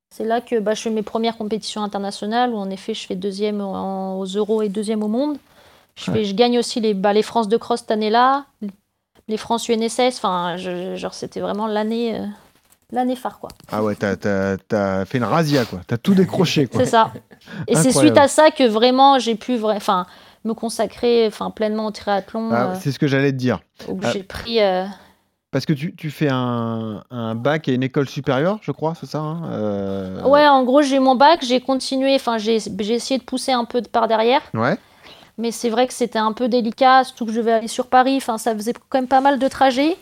[0.09, 3.15] C'est là que bah, je fais mes premières compétitions internationales, où en effet je fais
[3.15, 5.37] deuxième en- aux Euros et deuxième au monde.
[5.95, 8.45] Je, fais, je gagne aussi les, bah, les France de cross cette année-là,
[9.27, 10.17] les France UNSS.
[10.17, 12.25] Enfin, je- genre, c'était vraiment l'année euh,
[12.91, 13.49] l'année phare, quoi.
[13.71, 15.81] Ah ouais, t'as, t'as- t'as fait une razzia, quoi.
[15.85, 16.83] T'as tout décroché, quoi.
[16.85, 17.11] C'est ça.
[17.67, 20.05] Et c'est suite à ça que vraiment j'ai pu vra- enfin,
[20.47, 23.59] me consacrer enfin, pleinement au triathlon, Ah, euh, c'est ce que j'allais te dire.
[23.87, 24.11] ah.
[24.11, 24.61] j'ai pris.
[24.61, 24.85] euh,
[25.51, 29.05] Parce que tu, tu fais un, un bac et une école supérieure, je crois, c'est
[29.07, 33.23] ça hein Euh, Ouais, en gros, j'ai mon bac, j'ai continué, enfin, j'ai essayé de
[33.23, 34.77] pousser un peu de par derrière, Ouais.
[35.37, 38.15] mais c'est vrai que c'était un peu délicat, surtout que je vais aller sur Paris,
[38.17, 39.95] enfin, ça faisait quand même pas mal de trajets.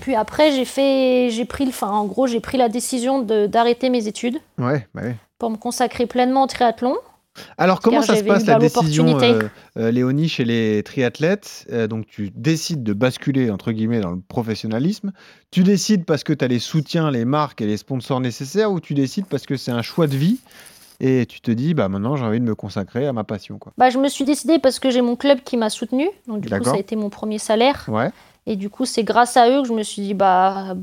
[0.00, 4.06] Puis après, j'ai fait, j'ai pris, enfin, en gros, j'ai pris la décision d'arrêter mes
[4.08, 5.16] études Ouais, bah ouais.
[5.38, 6.96] pour me consacrer pleinement au triathlon.
[7.58, 9.42] Alors, comment ça se passe la décision, euh,
[9.78, 14.20] euh, Léonie, chez les triathlètes Euh, Donc, tu décides de basculer, entre guillemets, dans le
[14.20, 15.12] professionnalisme.
[15.50, 18.80] Tu décides parce que tu as les soutiens, les marques et les sponsors nécessaires ou
[18.80, 20.38] tu décides parce que c'est un choix de vie
[21.00, 23.72] et tu te dis, bah maintenant, j'ai envie de me consacrer à ma passion, quoi.
[23.76, 26.48] Bah, je me suis décidée parce que j'ai mon club qui m'a soutenue, donc du
[26.48, 27.84] coup, ça a été mon premier salaire.
[27.88, 28.10] Ouais.
[28.46, 30.74] Et du coup, c'est grâce à eux que je me suis dit, bah,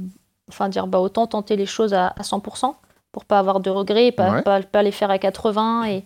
[0.49, 2.75] enfin, dire, bah, autant tenter les choses à, à 100%
[3.11, 4.41] pour pas avoir de regrets, pas, Ouais.
[4.43, 5.85] pas, pas les faire à 80.
[5.85, 6.03] Et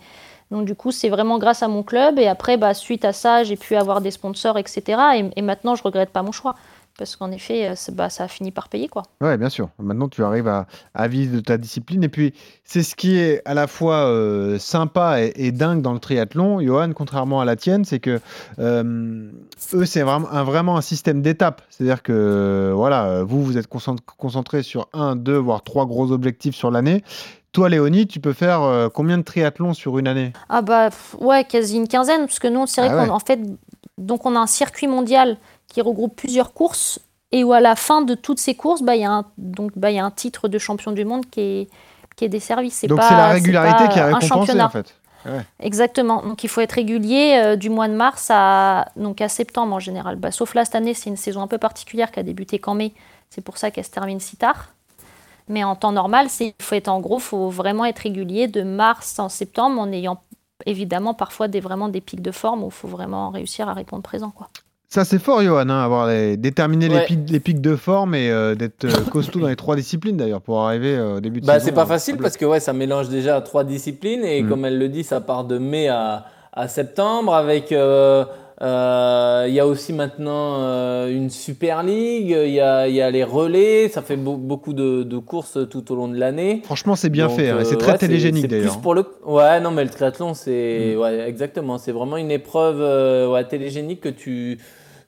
[0.52, 2.20] donc, du coup, c'est vraiment grâce à mon club.
[2.20, 5.22] Et après, bah, suite à ça, j'ai pu avoir des sponsors, etc.
[5.36, 6.56] Et, maintenant, je regrette pas mon choix.
[6.98, 9.04] Parce qu'en effet, euh, bah, ça a fini par payer, quoi.
[9.22, 9.70] Ouais, bien sûr.
[9.78, 12.04] Maintenant, tu arrives à, à vivre de ta discipline.
[12.04, 12.34] Et puis,
[12.64, 16.94] c'est ce qui est à la fois euh, sympa et, dingue dans le triathlon, Johan,
[16.96, 18.20] contrairement à la tienne, c'est que
[18.58, 19.30] euh,
[19.74, 21.62] eux, c'est vraiment un, vraiment un système d'étapes.
[21.70, 26.56] C'est-à-dire que, voilà, vous, vous êtes concent- concentré sur un, deux, voire trois gros objectifs
[26.56, 27.04] sur l'année.
[27.54, 30.34] Toi, Léonie, tu peux faire euh, combien de triathlons sur une année?
[30.50, 33.10] Ah bah pff, ouais, quasi une quinzaine, parce que nous, c'est vrai Ah ouais.
[33.10, 33.40] en fait,
[33.98, 37.00] donc on a un circuit mondial qui regroupe plusieurs courses
[37.32, 39.72] et où à la fin de toutes ces courses, bah il y a un donc
[39.76, 41.70] bah il y a un titre de champion du monde qui est
[42.16, 42.70] qui est desservi.
[42.70, 44.66] C'est Donc, pas c'est la régularité pas qui est un récompensée, championnat.
[44.66, 44.96] en fait.
[45.60, 46.22] Exactement.
[46.22, 49.80] Donc il faut être régulier euh, du mois de mars à donc à septembre en
[49.80, 50.16] général.
[50.16, 52.76] Bah, sauf là cette année, c'est une saison un peu particulière qui a débuté qu'en
[52.76, 52.94] mai.
[53.30, 54.70] C'est pour ça qu'elle se termine si tard.
[55.50, 58.64] Mais en temps normal, c'est il faut être en gros, faut vraiment être régulier de
[58.64, 60.20] mars en septembre en ayant
[60.66, 64.04] évidemment parfois des vraiment des pics de forme où il faut vraiment réussir à répondre
[64.04, 64.50] présent quoi.
[64.90, 68.30] Ça, c'est fort, Johan, hein, avoir les- déterminer les, pics, les pics de forme et
[68.32, 71.46] euh, d'être euh, costaud dans les trois disciplines, d'ailleurs, pour arriver euh, au début de
[71.46, 71.66] Bah, saison.
[71.66, 74.48] c'est pas euh, facile parce que ouais, ça mélange déjà trois disciplines et Mm.
[74.50, 77.74] comme elle le dit, ça part de mai à, à septembre avec.
[78.62, 82.96] Euh, euh, Il y a aussi maintenant euh, une Super League, il y a, il
[82.96, 86.18] y a les relais, ça fait beau- beaucoup de, de courses tout au long de
[86.18, 86.62] l'année.
[86.66, 87.50] Franchement, c'est bien Donc, fait.
[87.50, 88.80] hein, euh, c'est très ouais, télégénique, d'ailleurs.
[88.82, 89.06] pour le...
[89.26, 90.94] Ouais, non, mais le triathlon, c'est.
[90.96, 91.00] Mm.
[91.00, 91.78] Ouais, exactement.
[91.78, 94.60] C'est vraiment une épreuve euh, ouais, télégénique que tu,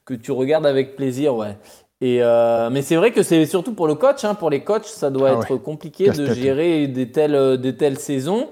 [0.06, 1.58] que tu regardes avec plaisir, ouais.
[2.02, 4.86] Et euh, mais c'est vrai que c'est surtout pour le coach, hein, pour les coachs,
[4.86, 8.48] ça doit Ah être compliqué de gérer des telles, euh, des telles saisons.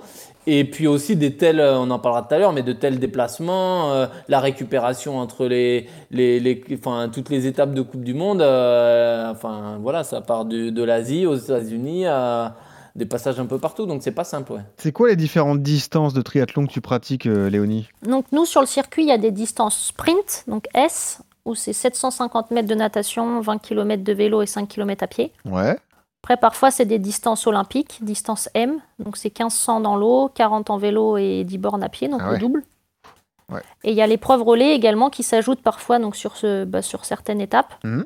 [0.50, 3.00] Et puis aussi des tels, euh, on en parlera tout à l'heure, mais de tels
[3.00, 8.14] déplacements, euh, la récupération entre les, les, les, enfin, toutes les étapes de Coupe du
[8.14, 8.42] Monde.
[8.42, 12.56] euh, enfin, voilà, ça part de, de l'Asie aux États-Unis à
[12.96, 14.62] des passages un peu partout, donc c'est pas simple, ouais.
[14.78, 17.90] C'est quoi les différentes distances de triathlon que tu pratiques, euh, Léonie?
[18.04, 21.74] Donc nous sur le circuit, il y a des distances sprint, donc S où c'est
[21.74, 25.32] 750 mètres de natation, 20 km de vélo et 5 km à pied.
[25.46, 25.78] Ouais.
[26.24, 28.80] Après, parfois, c'est des distances olympiques, distance M.
[29.00, 32.32] Donc, c'est 1500 dans l'eau, 40 en vélo et 10 bornes à pied, donc Ah
[32.34, 32.64] le double.
[33.50, 33.62] Ouais.
[33.86, 37.06] Et il y a l'épreuve relais également qui s'ajoute parfois donc, sur, ce, bah, sur
[37.06, 37.74] certaines étapes.
[37.86, 38.06] Mhm.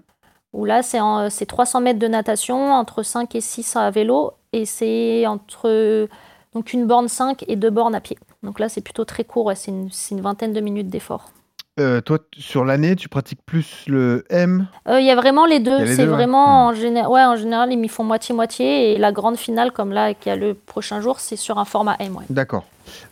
[0.54, 4.34] Où là, c'est en- c'est 300 mètres de natation, entre 5 et 6 à vélo.
[4.54, 6.08] Et c'est entre
[6.54, 8.17] donc une borne 5 et deux bornes à pied.
[8.43, 11.32] Donc là, c'est plutôt très court, ouais, c'est une, c'est une vingtaine de minutes d'effort.
[11.80, 14.68] Euh, toi, sur l'année, tu pratiques plus le M.
[14.90, 15.86] Euh, Il y a vraiment les deux.
[15.86, 16.06] C'est ouais.
[16.06, 18.94] vraiment en, géné- ouais, en général, ils m'y font moitié-moitié.
[18.94, 21.96] Et la grande finale, comme là, qui a le prochain jour, c'est sur un format
[22.00, 22.16] M.
[22.18, 22.26] ouais.
[22.30, 22.66] D'accord.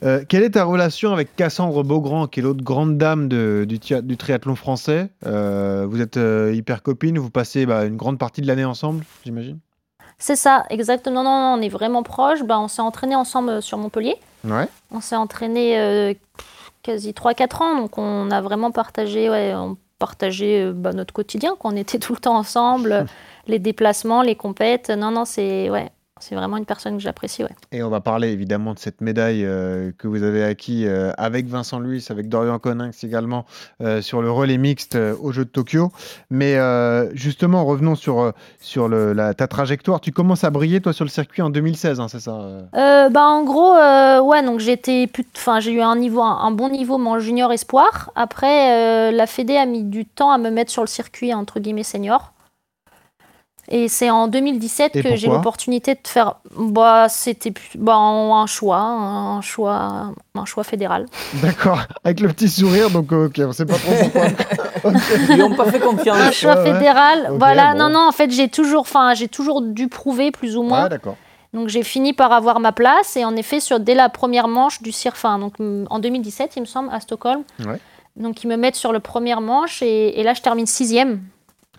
[0.03, 4.17] Euh, quelle est ta relation avec Cassandre Beaugrand, qui est l'autre grande dame de- du,
[4.17, 5.09] triathlon français?
[5.23, 6.19] Vous êtes
[6.53, 9.59] hyper copines, vous passez bah, une grande partie de l'année ensemble, j'imagine?
[10.17, 11.23] C'est ça, exactement.
[11.23, 12.43] Non, non, on est vraiment proches.
[12.43, 14.15] Bah, on s'est entraînés ensemble sur Montpellier.
[14.43, 14.67] Ouais.
[14.91, 16.13] On s'est entraînés euh,
[16.83, 17.75] quasi 3-4 ans.
[17.77, 21.55] Donc, on a vraiment partagé, ouais, on partageait euh, bah, notre quotidien.
[21.55, 23.05] qu'on était tout le temps ensemble.
[23.47, 24.89] les déplacements, les compètes.
[24.89, 27.43] Non, non, c'est ouais, c'est vraiment une personne que j'apprécie.
[27.43, 27.49] Ouais.
[27.71, 31.47] Et on va parler évidemment de cette médaille euh, que vous avez acquis euh, avec
[31.47, 33.45] Vincent Luis, avec Dorian Coninx également
[33.81, 35.91] euh, sur le relais mixte euh, aux Jeux de Tokyo.
[36.29, 36.57] Mais
[37.13, 39.99] justement, revenons sur, sur le- la, ta trajectoire.
[40.01, 42.37] Tu commences à briller toi sur le circuit en 2016, hein, c'est ça
[43.09, 46.69] bah, en gros, ouais, donc j'étais plus- enfin, j'ai eu un, niveau, un, un bon
[46.69, 48.11] niveau mais en junior espoir.
[48.15, 51.83] Après, la Fédé a mis du temps à me mettre sur le circuit entre guillemets
[51.83, 52.33] senior.
[53.71, 56.35] Et c'est en 2017 Et que j'ai l'opportunité de faire.
[56.57, 61.05] Bah, c'était plus- bah, un choix, un choix, un choix fédéral.
[61.35, 64.25] D'accord, avec le petit sourire, donc ok, on sait pas trop pourquoi.
[65.29, 66.33] Ils lui ont pas fait Un confiance.
[66.33, 66.73] choix ouais.
[66.73, 67.31] fédéral.
[67.37, 70.83] Voilà, non, non, en fait, j'ai toujours, enfin, j'ai toujours dû prouver plus ou moins.
[70.83, 71.15] Ouais, d'accord.
[71.53, 74.83] Donc j'ai fini par avoir ma place et en effet sur dès la première manche
[74.83, 77.41] du CIRFA, donc mm, en 2017 il me semble à Stockholm.
[77.65, 77.79] Ouais.
[78.15, 81.21] Donc ils me mettent sur le première manche et, et là je termine sixième.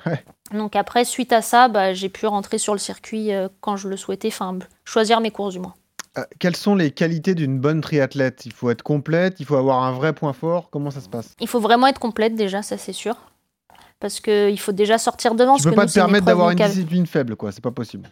[0.07, 0.25] Ouais.
[0.53, 3.89] Donc après suite à ça, bah, j'ai pu rentrer sur le circuit euh, quand je
[3.89, 5.75] le souhaitais, enfin choisir mes courses du moins.
[6.19, 8.45] Euh, quelles sont les qualités d'une bonne triathlète?
[8.47, 10.69] Il faut être complète, il faut avoir un vrai point fort.
[10.71, 11.35] Comment ça se passe?
[11.41, 13.15] Il faut vraiment être complète déjà, ça c'est sûr.
[14.01, 15.57] Parce qu'il faut déjà sortir devant.
[15.57, 17.53] Tu parce peux pas nous, te permettre d'avoir une discipline faible, quoi.
[17.53, 18.09] C'est pas possible.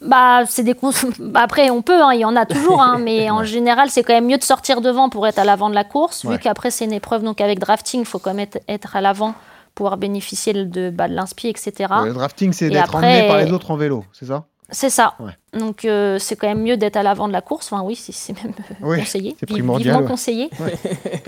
[0.00, 2.98] Bah, c'est des cons- bah, après on peut, hein, il y en a toujours, hein,
[3.04, 5.74] mais en général c'est quand même mieux de sortir devant pour être à l'avant de
[5.74, 6.34] la course, Ouais.
[6.34, 9.02] vu qu'après c'est une épreuve donc avec drafting, il faut quand même être, être à
[9.02, 9.34] l'avant,
[9.80, 11.72] pouvoir bénéficier de, bah, de l'inspi, etc.
[12.02, 14.44] Ouais, le drafting, c'est d'être après- emmené par les autres en vélo, c'est ça?
[14.68, 15.14] C'est ça.
[15.18, 15.32] Ouais.
[15.58, 17.72] Donc euh, c'est quand même mieux d'être à l'avant de la course.
[17.72, 20.04] Enfin oui, c'est même euh, Oui, conseillé, vivement ouais.
[20.04, 20.50] conseillé.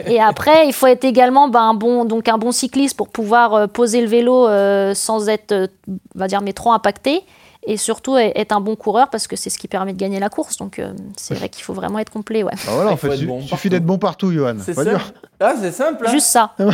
[0.06, 3.54] Et après, il faut être également bah, un bon donc un bon cycliste pour pouvoir
[3.54, 7.22] euh, poser le vélo euh, sans être, on va dire, mais trop impacté.
[7.64, 10.28] Et surtout être un bon coureur parce que c'est ce qui permet de gagner la
[10.28, 10.56] course.
[10.56, 12.52] Donc euh, c'est vrai qu'il faut vraiment être complet, ouais.
[12.66, 14.56] Bah voilà, en fait, il bon suffit d'être bon partout, Johan.
[14.60, 14.90] C'est Pas ça.
[14.90, 15.12] dur.
[15.38, 16.04] Ah, c'est simple.
[16.06, 16.10] hein.
[16.10, 16.54] Juste ça.
[16.58, 16.64] Bah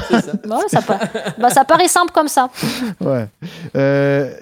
[0.56, 1.00] ouais, ça, pa-
[1.38, 2.48] bah, ça paraît simple comme ça.
[3.00, 3.28] Ouais.
[3.76, 4.34] Euh,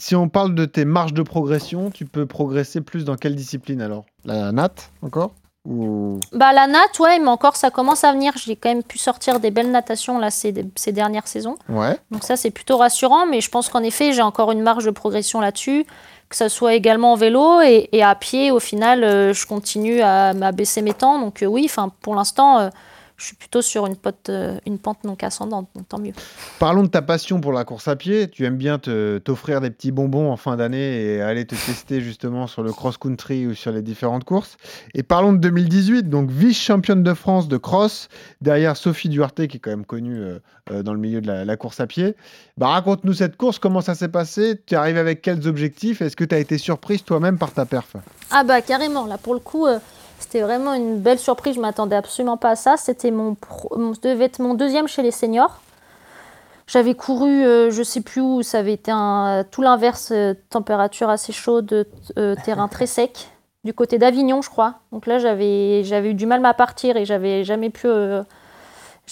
[0.00, 3.80] si on parle de tes marges de progression, tu peux progresser plus dans quelle discipline
[3.80, 4.04] alors?
[4.24, 5.32] La natte encore?
[5.66, 8.32] Ou Bah la natte, ouais, mais encore ça commence à venir.
[8.36, 11.56] J'ai quand même pu sortir des belles natations là ces, ces dernières saisons.
[11.68, 11.96] ouais.
[12.10, 14.90] Donc ça c'est plutôt rassurant, mais je pense qu'en effet j'ai encore une marge de
[14.90, 15.86] progression là-dessus,
[16.28, 18.50] que ça soit également en vélo et, et à pied.
[18.50, 21.18] Au final, euh, je continue à, à baisser mes temps.
[21.18, 22.68] Donc euh, oui, enfin pour l'instant, euh,
[23.16, 25.68] je suis plutôt sur une, pote, euh, une pente donc ascendante.
[25.76, 26.12] Donc tant mieux.
[26.58, 28.28] Parlons de ta passion pour la course à pied.
[28.28, 32.00] Tu aimes bien te- t'offrir des petits bonbons en fin d'année et aller te tester
[32.00, 34.56] justement sur le cross-country ou sur les différentes courses.
[34.94, 38.08] Et parlons de 2018, donc vice-championne de France de cross,
[38.40, 40.38] derrière Sophie Duarte qui est quand même connue euh,
[40.72, 42.16] euh, dans le milieu de la, la course à pied.
[42.58, 44.60] Bah, Raconte-nous cette course, comment ça s'est passé?
[44.66, 46.02] Tu es arrivé avec quels objectifs?
[46.02, 47.94] Est-ce que tu as été surprise toi-même par ta perf?
[48.30, 49.78] Ah bah carrément, là pour le coup, euh,
[50.24, 52.76] c'était vraiment une belle surprise, je m'attendais absolument pas à ça.
[52.76, 53.36] C'était mon,
[53.76, 55.60] mon- devait mon deuxième chez les seniors.
[56.66, 61.10] J'avais couru, euh, je sais plus où, ça avait été un, tout l'inverse, euh, température
[61.10, 61.86] assez chaude,
[62.18, 63.28] euh, terrain très sec,
[63.64, 64.74] du côté d'Avignon je crois.
[64.90, 67.86] Donc là j'avais eu du mal à partir et j'avais jamais pu...
[67.86, 68.22] euh,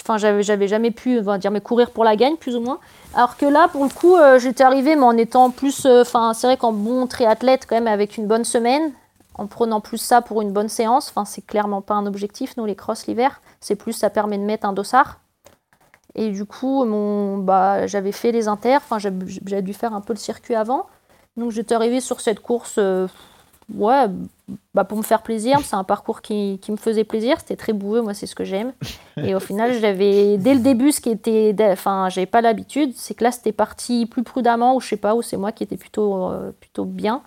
[0.01, 2.79] Enfin, j'avais, jamais pu, on va dire, mais courir pour la gagne, plus ou moins.
[3.14, 6.33] Alors que là, pour le coup, euh, j'étais arrivée, mais en étant plus, euh, enfin,
[6.33, 8.92] c'est vrai qu'en bon triathlète, quand même, avec une bonne semaine,
[9.35, 12.66] en prenant plus ça pour une bonne séance, enfin, c'est clairement pas un objectif, nous,
[12.66, 13.40] les crosses l'hiver.
[13.61, 15.21] C'est plus, ça permet de mettre un dossard.
[16.14, 20.12] Et du coup, mon, bah, j'avais fait les inters, enfin, j'avais, dû faire un peu
[20.12, 20.87] le circuit avant.
[21.37, 23.09] Donc, j'étais arrivée sur cette course, euh,
[23.75, 24.05] ouais,
[24.75, 25.61] bah, pour me faire plaisir.
[25.64, 27.38] C'est un parcours qui, qui me faisait plaisir.
[27.40, 28.75] C'était très boueux, moi, c'est ce que j'aime.
[29.16, 33.14] Et au final, j'avais, dès le début, ce qui était, enfin, j'avais pas l'habitude, c'est
[33.14, 35.79] que là, c'était parti plus prudemment, ou je sais pas, ou c'est moi qui étais
[35.79, 37.23] plutôt, euh, plutôt bien.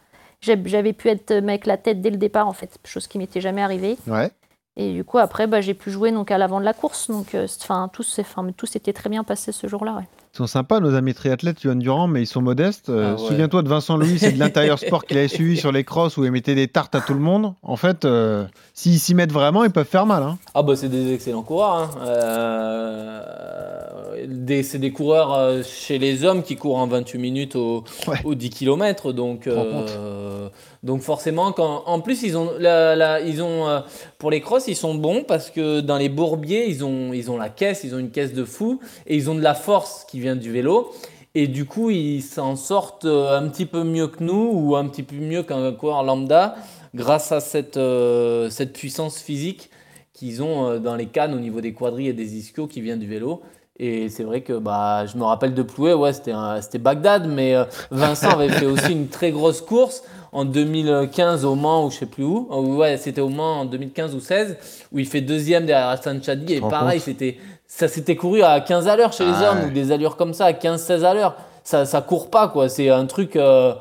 [0.46, 3.42] J'avais pu être euh, avec la tête dès le départ, en fait, chose qui m'était
[3.42, 3.98] jamais arrivée.
[4.08, 4.30] Ouais.
[4.78, 7.10] Et du coup, après, bah, j'ai pu jouer donc à l'avant de la course.
[7.10, 9.94] Donc, euh, c'est- enfin, tout, s'est- enfin, tout s'était très bien passé ce jour-là.
[9.96, 10.04] ouais.
[10.34, 12.90] Ils sont sympas, nos amis triathlètes, Yoann Durand, mais ils sont modestes.
[12.90, 13.26] Euh, Ah ouais.
[13.30, 16.26] Souviens-toi de Vincent Louis et de l'intérieur sport qu'il avait suivi sur les crosses où
[16.26, 17.54] il mettait des tartes à tout le monde.
[17.64, 20.24] En fait, euh, s'ils s'y mettent vraiment, ils peuvent faire mal.
[20.24, 20.38] hein.
[20.54, 21.76] Ah bah c'est des excellents coureurs.
[21.76, 21.90] hein.
[22.06, 23.22] Euh,
[24.64, 28.20] c'est des coureurs euh, chez les hommes qui courent en 28 minutes au, Ouais.
[28.26, 29.14] au 10 km.
[29.14, 29.48] Donc,
[30.86, 33.80] donc forcément, en plus, ils ont, euh,
[34.20, 37.38] pour les crosses, ils sont bons parce que dans les bourbiers, ils ont, ils ont
[37.38, 40.20] la caisse, ils ont une caisse de fou et ils ont de la force qui
[40.20, 40.92] vient du vélo.
[41.34, 44.88] Et du coup, ils s'en sortent euh, un petit peu mieux que nous ou un
[44.88, 46.56] petit peu mieux qu'un coureur lambda
[46.94, 49.72] grâce à cette, euh, cette puissance physique
[50.14, 53.08] qu'ils ont dans les cannes au niveau des quadrilles et des ischios qui vient du
[53.08, 53.42] vélo.
[53.78, 57.56] Et c'est vrai que bah, je me rappelle de Plouet, ouais, c'était Bagdad, mais
[57.92, 60.04] Vincent avait fait aussi une très grosse course
[60.36, 62.48] en 2015 au Mans ou je sais plus où.
[62.52, 64.58] Euh, Ouais, c'était au Mans en 2015 ou 16
[64.92, 68.88] où il fait deuxième derrière Hassan Chadi et pareil, c'était ça s'était couru à 15
[68.88, 69.66] à l'heure chez les Ah hommes ouais.
[69.68, 71.36] ou des allures comme ça, à 15-16 à l'heure.
[71.64, 73.36] Ça, ça court pas quoi, c'est un truc.
[73.36, 73.74] euh,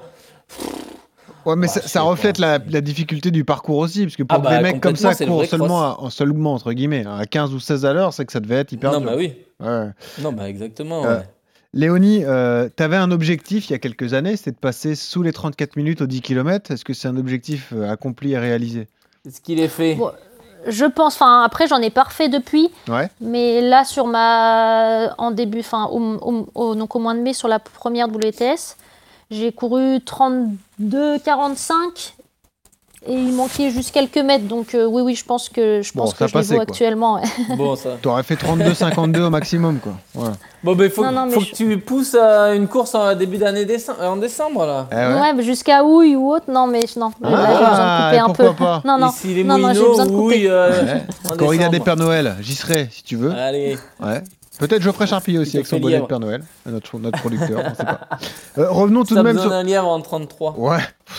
[1.45, 4.45] Ouais, mais ça, reflète la, la difficulté du parcours aussi, parce que pour Ah que
[4.45, 7.85] bah, des mecs comme ça courent seulement, à, seulement entre guillemets, à 15 ou 16
[7.85, 9.11] à l'heure, c'est que ça devait être hyper Non, dur.
[9.11, 9.35] bah oui.
[9.61, 9.89] Ouais.
[10.23, 11.05] Non, bah exactement.
[11.05, 11.25] Euh, ouais.
[11.75, 15.23] Léonie, euh, tu avais un objectif il y a quelques années, c'était de passer sous
[15.23, 16.71] les 34 minutes aux 10 km.
[16.71, 18.87] Est-ce que c'est un objectif euh, accompli et réalisé?
[19.27, 19.97] Est-ce qu'il est fait?
[19.97, 20.13] Bon,
[20.69, 23.09] Je pense, enfin après j'en ai pas refait depuis, Ouais.
[23.21, 27.33] mais là sur ma, en début, enfin au, au- au- donc au mois de mai
[27.33, 28.77] sur la première WTS,
[29.33, 32.15] j'ai couru 32-45
[33.07, 36.03] et il manquait juste quelques mètres, donc euh, oui oui je pense que je Bon,
[36.05, 36.73] pense ça que je les passait, vaux quoi.
[36.73, 37.15] actuellement.
[37.17, 37.23] ouais.
[37.57, 37.91] Bon, ça.
[38.01, 39.93] Tu aurais fait 32-52 au maximum, quoi.
[40.15, 40.35] Voilà.
[40.63, 43.15] Bon, ben, faut, Non, non, mais faut je- que tu pousses à une course en
[43.15, 44.89] début d'année décem- en décembre, là.
[44.91, 45.21] Eh ouais.
[45.21, 48.25] Ouais, mais jusqu'à Houille ou autre, non mais non, là, j'ai besoin de couper Ah,
[48.25, 48.53] un peu.
[48.55, 50.35] pas Non non, Ici, les non, non, j'ai besoin de couper.
[50.37, 51.37] oui, euh, Ouais.
[51.37, 51.81] Corrida des.
[51.81, 53.31] Pères Noël, j'y serai si tu veux.
[53.33, 53.77] Allez.
[54.03, 54.23] Ouais.
[54.59, 56.07] Peut-être Geoffrey Charpie aussi avec son bonnet de.
[56.07, 58.01] Père Noël, notre, notre producteur, on sait pas.
[58.59, 59.51] Euh, revenons tout de même besoin sur...
[59.51, 60.55] d'un lièvre en 33.
[60.57, 60.79] Ouais,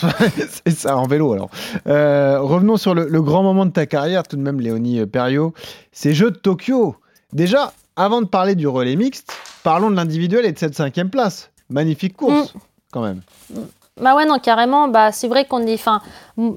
[0.64, 1.50] c'est ça, en vélo alors.
[1.86, 5.06] Euh, revenons sur le, le grand moment de ta carrière, tout de même, Léonie euh,
[5.06, 5.52] Perriot.
[5.92, 6.96] Ces Jeux de Tokyo.
[7.34, 9.30] Déjà, avant de parler du relais mixte,
[9.64, 11.50] parlons de l'individuel et de cette cinquième place.
[11.68, 12.58] Magnifique course, Mm.
[12.92, 13.20] quand même.
[14.00, 14.88] Bah ouais, non, carrément.
[14.88, 15.74] Bah, c'est vrai qu'on est.
[15.74, 16.00] Enfin,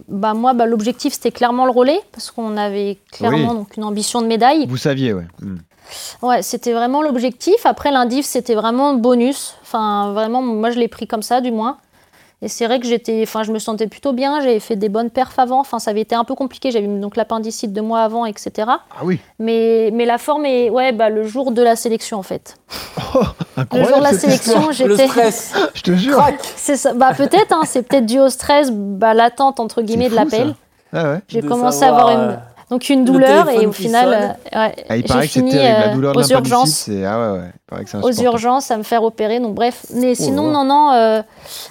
[0.08, 3.58] bah, moi, bah, l'objectif, c'était clairement le relais, parce qu'on avait clairement Oui.
[3.58, 4.66] donc, une ambition de médaille.
[4.68, 5.28] Vous saviez, ouais.
[5.42, 5.56] Mm.
[6.22, 7.66] Ouais, c'était vraiment l'objectif.
[7.66, 9.56] Après, l'indiv, c'était vraiment bonus.
[9.62, 11.78] Enfin, vraiment, moi, je l'ai pris comme ça, du moins.
[12.42, 14.40] Et c'est vrai que j'étais, enfin, je me sentais plutôt bien.
[14.40, 15.60] J'avais fait des bonnes perfs avant.
[15.60, 16.72] Enfin, ça avait été un peu compliqué.
[16.72, 18.52] J'avais donc l'appendicite deux mois avant, etc.
[18.68, 22.24] Ah oui, Mais, mais la forme est, ouais, bah, le jour de la sélection, en
[22.24, 22.56] fait.
[23.14, 23.90] Le incroyable.
[23.90, 24.88] jour de la sélection, histoire.
[24.88, 25.08] Le j'étais.
[25.08, 25.54] stress.
[25.74, 26.24] Je te jure.
[26.56, 26.94] C'est ça.
[26.94, 30.56] Bah, peut-être, hein, c'est peut-être dû au stress, bah, l'attente, entre guillemets, de l'appel.
[30.94, 31.20] Ah ouais.
[31.28, 32.36] J'ai commencé à avoir une, euh,
[32.70, 35.40] donc une le douleur et au final, euh, ouais, Ah, il j'ai paraît que c'est
[35.40, 37.48] fini terrible, la euh, douleur de aux l'appendicite, urgences, ah ouais, ouais.
[37.54, 39.40] Il paraît que c'est aux urgences à me faire opérer.
[39.40, 40.52] Donc bref, mais sinon là.
[40.54, 40.92] non non.
[40.94, 41.22] euh,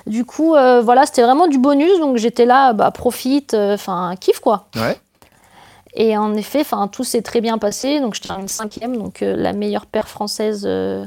[0.07, 1.99] du coup, euh, voilà, c'était vraiment du bonus.
[2.01, 4.67] Donc j'étais là, bah profite, enfin kiff quoi.
[4.77, 4.97] Ouais.
[5.95, 8.01] Et en effet, enfin tout s'est très bien passé.
[8.01, 11.05] Donc je termine cinquième, donc euh, la meilleure paire française euh,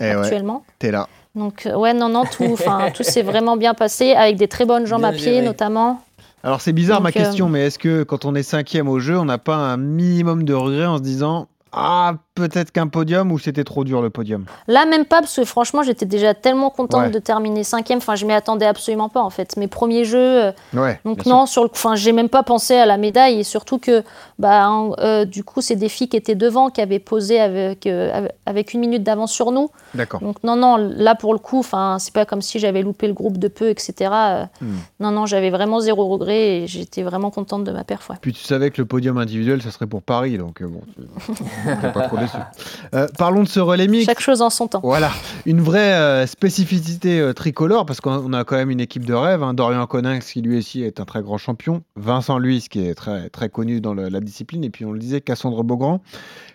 [0.00, 0.62] Eh ouais, actuellement.
[0.78, 1.08] t'es là.
[1.34, 4.64] Donc euh, ouais non non tout, enfin tout s'est vraiment bien passé avec des très
[4.66, 5.42] bonnes jambes Bien à pied géré.
[5.42, 6.00] notamment.
[6.42, 8.98] Alors c'est bizarre ma Donc, euh, question, mais est-ce que quand on est cinquième au
[8.98, 13.30] jeu, on n'a pas un minimum de regret en se disant ah peut-être qu'un podium
[13.30, 14.44] ou c'était trop dur le podium?
[14.66, 17.10] Là, même pas, parce que franchement, j'étais déjà tellement contente Ouais.
[17.10, 17.98] de terminer cinquième.
[17.98, 19.56] Enfin, je m'y attendais absolument pas, en fait.
[19.56, 20.18] Mes premiers jeux.
[20.46, 20.98] euh, Ouais.
[21.04, 23.40] donc, non, sur le coup, enfin, j'ai même pas pensé à la médaille.
[23.40, 24.02] Et surtout que,
[24.38, 27.86] bah, en- euh, du coup, c'est des filles qui étaient devant, qui avaient posé avec,
[27.86, 29.68] euh, avec- une minute d'avance sur nous.
[29.68, 29.70] sûr.
[29.94, 30.20] D'accord.
[30.20, 33.12] Donc, non, non, là, pour le coup, enfin, c'est pas comme si j'avais loupé le
[33.12, 34.10] groupe de peu, etc.
[34.60, 34.76] Hmm.
[35.00, 38.08] Non, non, j'avais vraiment zéro regret et j'étais vraiment contente de ma perf.
[38.08, 38.16] ouais.
[38.20, 40.80] Puis tu savais que le podium individuel, ça serait pour Paris, donc bon,
[41.92, 42.16] pas trop
[42.94, 44.06] Euh, parlons de ce relais mixte.
[44.06, 44.80] Chaque chose en son temps.
[44.82, 45.10] Voilà,
[45.46, 49.42] une vraie euh, spécificité euh, tricolore, parce qu'on a quand même une équipe de rêve.
[49.42, 49.54] hein.
[49.54, 51.82] Dorian Coninx, qui lui aussi est un très grand champion.
[51.96, 54.64] Vincent Luis, qui est très, très connu dans le- la discipline.
[54.64, 56.00] Et puis on le disait, Cassandre Beaugrand.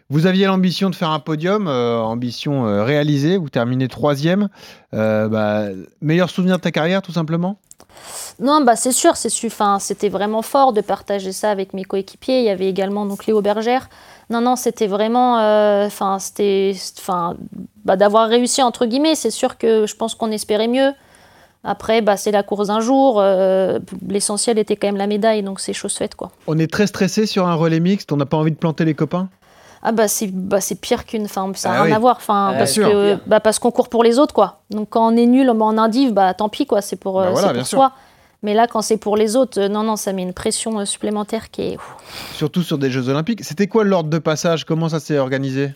[0.09, 3.35] Vous aviez l'ambition de faire un podium, ambition réalisée.
[3.35, 4.47] Vous terminez troisième.
[4.93, 5.65] Bah,
[6.01, 7.59] meilleur souvenir de ta carrière, tout simplement?
[8.39, 9.29] Non, bah c'est sûr, c'est
[9.79, 12.39] c'était vraiment fort de partager ça avec mes coéquipiers.
[12.39, 13.89] Il y avait également donc Léo Bergère.
[14.29, 17.35] Non, non, c'était vraiment, euh, enfin, c'était, enfin,
[17.85, 19.15] bah, d'avoir réussi entre guillemets.
[19.15, 20.91] C'est sûr que je pense qu'on espérait mieux.
[21.63, 23.19] Après, bah, c'est la course d'un jour.
[23.19, 26.31] euh, L'essentiel était quand même la médaille, donc c'est chose faite, quoi.
[26.47, 28.11] On est très stressé sur un relais mixte.
[28.11, 29.27] On n'a pas envie de planter les copains?
[29.83, 31.95] Ah bah c'est bah, c'est pire qu'une, enfin, ça n'a Ah rien oui.
[31.95, 32.89] à voir, enfin, Ouais, parce sûr.
[32.89, 34.59] que, bah, parce qu'on court pour les autres, quoi.
[34.71, 36.81] Donc quand on est nul en indiv, bah tant pis, quoi.
[36.81, 37.77] C'est pour, Bah euh, voilà, pour sûr.
[38.47, 40.85] Mais là, quand c'est pour les autres, euh, non, non, ça met une pression euh,
[40.85, 41.77] supplémentaire qui est.
[42.31, 43.43] Surtout sur des Jeux Olympiques.
[43.43, 44.63] C'était quoi l'ordre de passage?
[44.63, 45.71] Comment ça s'est organisé?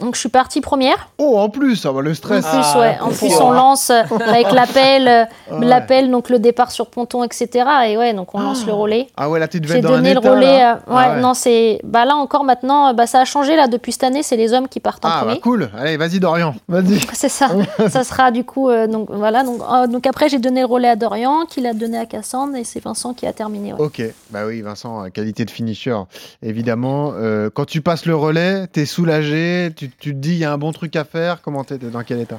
[0.00, 1.08] Donc je suis partie première.
[1.18, 2.44] Oh, en plus, ah bah, le En stress.
[2.44, 2.98] plus, Ah, ouais.
[3.00, 5.66] En plus on lance euh, avec l'appel, euh, Ouais.
[5.66, 7.64] l'appel, donc le départ sur ponton, etc.
[7.88, 9.08] Et ouais, donc on lance le relais.
[9.16, 10.58] Ah ouais, là, tu devais J'ai un donné le état, relais.
[10.58, 10.80] là.
[10.88, 11.80] euh, ouais, non, c'est.
[11.84, 14.22] Bah là encore maintenant, euh, bah, ça a changé là depuis cette année.
[14.22, 15.40] C'est les hommes qui partent en Ah, bah premier.
[15.40, 15.70] cool.
[15.78, 16.54] Allez, vas-y, Dorian.
[16.68, 16.98] Vas-y.
[17.12, 17.48] C'est ça.
[17.88, 18.68] ça sera du coup.
[18.70, 19.42] euh, donc voilà.
[19.44, 22.56] Donc, euh, donc après, j'ai donné le relais à Dorian, qui l'a donné à Cassandre,
[22.56, 23.72] et c'est Vincent qui a terminé.
[23.72, 23.80] ouais.
[23.80, 25.96] Ok, bah oui, Vincent, qualité de finisher,
[26.42, 27.12] évidemment.
[27.14, 30.52] Euh, quand tu passes le relais, t'es soulagé, tu, tu te dis, il y a
[30.52, 31.40] un bon truc à faire.
[31.42, 32.38] Comment t'es T'es dans quel état?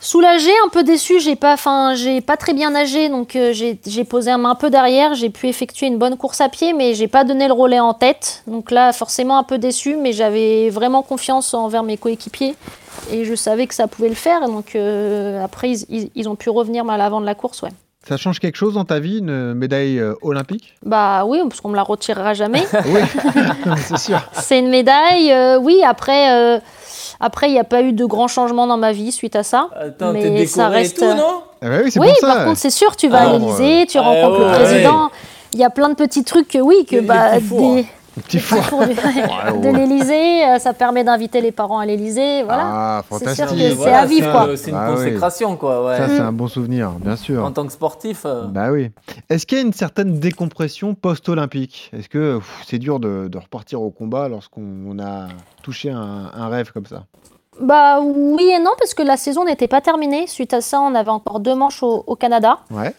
[0.00, 4.04] Soulagée, un peu déçue, j'ai pas, enfin, j'ai pas très bien nagé, donc euh, j'ai
[4.04, 7.08] posé un, un peu derrière, j'ai pu effectuer une bonne course à pied, mais j'ai
[7.08, 11.02] pas donné le relais en tête, donc là forcément un peu déçue, mais j'avais vraiment
[11.02, 12.54] confiance envers mes coéquipiers
[13.12, 16.36] et je savais que ça pouvait le faire, donc euh, après ils, ils- ils ont
[16.36, 17.70] pu revenir à l'avant de la course, ouais.
[18.06, 20.74] Ça change quelque chose dans ta vie, une médaille euh, olympique?
[20.84, 22.62] Bah oui, parce qu'on me la retirera jamais.
[22.86, 23.00] Oui,
[23.78, 24.20] c'est sûr.
[24.34, 25.80] C'est une médaille, oui.
[25.82, 26.60] Après,
[27.24, 29.68] après, il n'y a pas eu de grands changements dans ma vie suite à ça.
[29.80, 32.34] Attends, Mais ça reste- et tout, non Ah bah oui, c'est Oui, pour ça.
[32.34, 35.10] par contre, c'est sûr, tu vas Ah, à l'Élysée, tu Ah, rencontres ouais, le président.
[35.54, 38.60] Il y a plein de petits trucs que oui, que bah, des- Petit four.
[38.86, 42.62] de, l'Élysée, euh, ça permet d'inviter les parents à l'Élysée, voilà.
[42.64, 43.48] Ah, C'est sûr fantastique.
[43.58, 44.56] que c'est Voilà, à vivre, un- quoi.
[44.56, 44.94] C'est une Bah oui.
[44.96, 45.84] consécration, quoi.
[45.86, 45.96] Ouais.
[45.96, 47.44] Ça, c'est un bon souvenir, bien sûr.
[47.44, 48.22] En tant que sportif.
[48.24, 48.90] euh, Bah oui.
[49.30, 51.90] Est-ce qu'il y a une certaine décompression post-olympique?
[51.92, 55.28] Est-ce que pff, c'est dur de, de repartir au combat lorsqu'on a
[55.62, 57.04] touché un, un rêve comme ça?
[57.60, 60.26] Bah oui et non, parce que la saison n'était pas terminée.
[60.26, 62.58] Suite à ça, on avait encore deux manches au, au Canada.
[62.70, 62.92] Ouais.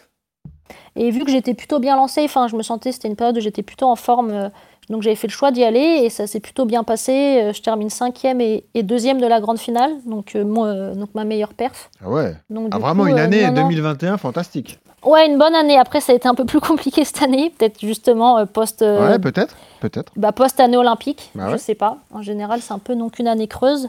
[0.96, 3.40] Et vu que j'étais plutôt bien lancée, enfin, je me sentais, c'était une période où
[3.40, 4.30] j'étais plutôt en forme.
[4.30, 4.48] euh,
[4.88, 7.40] donc j'avais fait le choix d'y aller et ça s'est plutôt bien passé.
[7.42, 11.08] Euh, Je termine cinquième et, et deuxième de la grande finale, donc, euh, moi, donc
[11.14, 11.90] ma meilleure perf.
[12.04, 12.36] Ah ouais.
[12.50, 13.62] Donc, Ah, vraiment coup, une année non, non.
[13.68, 14.78] 2021 fantastique.
[15.04, 15.76] Ouais, une bonne année.
[15.76, 19.08] Après, ça a été un peu plus compliqué cette année, peut-être justement euh, post, euh,
[19.10, 20.12] Ouais, peut-être, peut-être.
[20.16, 21.30] bah, post année olympique.
[21.34, 21.58] Bah Je ouais.
[21.58, 21.98] sais pas.
[22.14, 23.88] En général, c'est un peu non qu'une année creuse.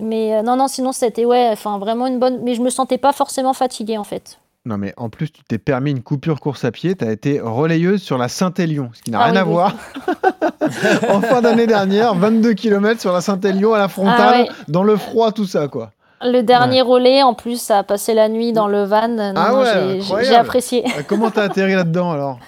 [0.00, 2.40] Mais euh, non, non, sinon c'était ouais, enfin vraiment une bonne.
[2.42, 4.38] Mais je me sentais pas forcément fatiguée en fait.
[4.66, 7.40] Non mais en plus tu t'es permis une coupure course à pied, tu as été
[7.40, 9.52] relayeuse sur la Saint-Élion, ce qui n'a Ah rien oui, à oui.
[9.52, 9.74] voir.
[11.10, 14.48] en fin d'année dernière, 22 km sur la Saint-Élion à la frontale, Ah ouais.
[14.68, 15.90] dans le froid, tout ça quoi.
[16.22, 19.08] Le dernier relais, en plus, ça a passé la nuit dans le van.
[19.08, 20.84] Non, Ah ouais, j'ai- apprécié.
[20.84, 22.38] Euh, Comment t'as atterri là-dedans alors?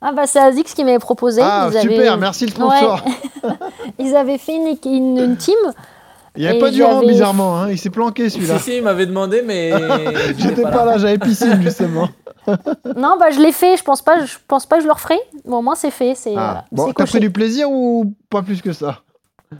[0.00, 1.42] Ah bah c'est Azix qui m'avait proposé.
[1.44, 3.04] Ah Ils super, avaient- merci le sponsor.
[3.98, 5.56] Ils avaient fait une, une, une team.
[6.36, 8.58] Il n'y avait pas Durand bizarrement, hein, il s'est planqué celui-là.
[8.58, 9.72] Si, si, il m'avait demandé, mais.
[10.38, 12.08] J'étais pas là, j'avais piscine justement.
[12.96, 13.76] Non, bah je l'ai fait.
[13.76, 14.24] Je pense pas.
[14.24, 15.18] Je pense pas que je le referai.
[15.44, 16.14] Mais au moins c'est fait.
[16.14, 16.32] C'est Ah.
[16.32, 19.00] voilà, Bon, c'est t'as pris du plaisir ou pas plus que ça?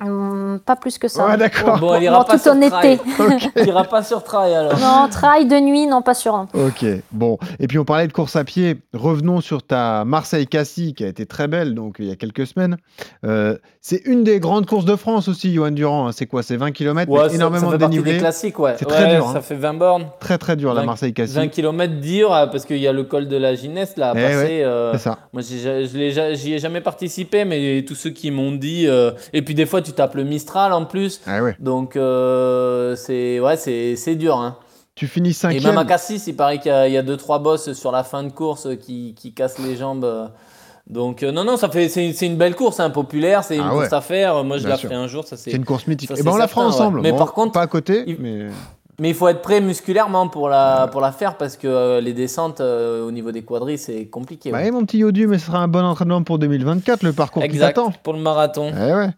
[0.04, 1.26] Hum, pas plus que ça.
[1.26, 1.78] Ouais d'accord.
[1.78, 2.98] Bon, elle ira En pas toute sur honnêteté.
[2.98, 3.00] trail.
[3.18, 3.50] Ok.
[3.62, 4.78] Tu iras pas sur trail alors.
[4.78, 6.34] Non, travail de nuit, non pas sûr.
[6.34, 6.48] hein.
[6.54, 7.38] Ok, bon.
[7.58, 8.76] Et puis on parlait de course à pied.
[8.92, 12.76] Revenons sur ta Marseille-Cassis qui a été très belle donc il y a quelques semaines.
[13.24, 16.08] Euh, c'est une des grandes courses de France aussi, Johan Durand.
[16.08, 16.12] hein.
[16.12, 16.42] C'est quoi?
[16.42, 18.12] C'est 20 km, Ouais, énormément ça fait de partie dénivelé.
[18.14, 18.74] des classiques, ouais.
[18.78, 19.32] C'est très dur, hein.
[19.32, 20.06] Ça fait 20 bornes.
[20.20, 21.34] Très très dur la 20 Marseille-Cassis.
[21.34, 24.12] 20 km dur, euh, parce qu'il y a le col de la Gineste là à
[24.18, 24.36] Eh passer.
[24.36, 25.18] ouais, euh, C'est ça.
[25.32, 28.86] Moi, j'y ai jamais participé, mais tous ceux qui m'ont dit.
[28.86, 31.20] euh, Et puis des fois, tu tapes le Mistral en plus.
[31.26, 31.56] Ah ouais.
[31.60, 34.36] Donc, euh, c'est ouais, c'est c'est dur.
[34.36, 34.56] Hein.
[34.94, 35.62] Tu finis Et cinquième.
[35.64, 38.24] même à Cassis, il paraît qu'il y a- y a 2-3 bosses sur la fin
[38.24, 40.30] de course qui, qui cassent les jambes.
[40.88, 43.74] Donc, euh, non, non, ça fait, c'est une belle course, hein, populaire, c'est une Ah
[43.74, 43.80] ouais.
[43.82, 44.42] course à faire.
[44.42, 45.50] Moi, je la ferai un jour, ça c'est.
[45.50, 46.08] C'est une course mythique.
[46.08, 46.68] ça, Et c'est ben on la fera ouais.
[46.68, 47.00] ensemble.
[47.02, 48.46] Mais Bon, par contre, pas à côté, il- mais
[49.00, 52.12] Mais il faut être prêt musculairement pour la, pour la faire parce que euh, les
[52.12, 54.50] descentes euh, au niveau des quadrilles, c'est compliqué.
[54.50, 54.64] bah, ouais.
[54.66, 57.48] eh, mon petit Yodu, mais ce sera un bon entraînement pour 2024, le parcours qui
[57.48, 57.92] exact, t'attend.
[58.02, 58.72] pour le marathon.
[58.74, 59.10] Eh ouais.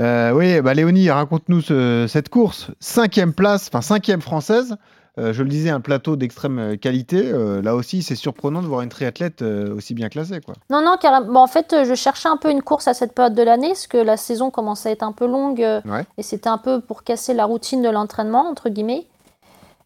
[0.00, 2.68] Euh, oui, bah Léonie, raconte-nous ce- cette course.
[2.80, 4.76] Cinquième place, enfin cinquième française.
[5.18, 7.20] Euh, je le disais, un plateau d'extrême qualité.
[7.32, 10.40] Euh, là aussi, c'est surprenant de voir une triathlète euh, aussi bien classée.
[10.40, 10.54] Quoi.
[10.70, 11.26] Non, non, carrément.
[11.32, 13.88] Bon, en fait, je cherchais un peu une course à cette période de l'année, parce
[13.88, 16.04] que la saison commençait à être un peu longue, euh, Ouais.
[16.18, 19.06] et c'était un peu pour casser la routine de l'entraînement, entre guillemets.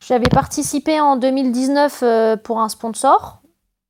[0.06, 3.40] J'avais participé en 2019 euh, pour un sponsor,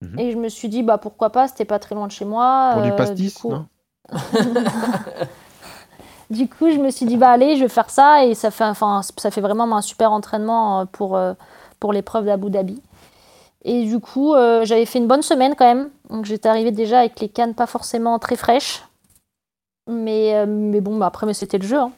[0.02, 0.18] Mhm.
[0.18, 2.70] et je me suis dit, bah pourquoi pas, c'était pas très loin de chez moi.
[2.74, 3.66] Pour du euh, pastis, coup- non?
[6.30, 8.64] Du coup, je me suis dit, bah allez, je vais faire ça, et ça fait,
[8.64, 11.18] enfin, ça fait vraiment un super entraînement euh, pour,
[11.78, 12.80] pour l'épreuve d'Abu Dhabi.
[13.64, 15.90] Et du coup, euh, j'avais fait une bonne semaine quand même.
[16.10, 18.82] Donc j'étais arrivée déjà avec les cannes pas forcément très fraîches.
[19.88, 21.78] Mais, euh, mais bon, bah, après, mais c'était le jeu.
[21.78, 21.92] hein.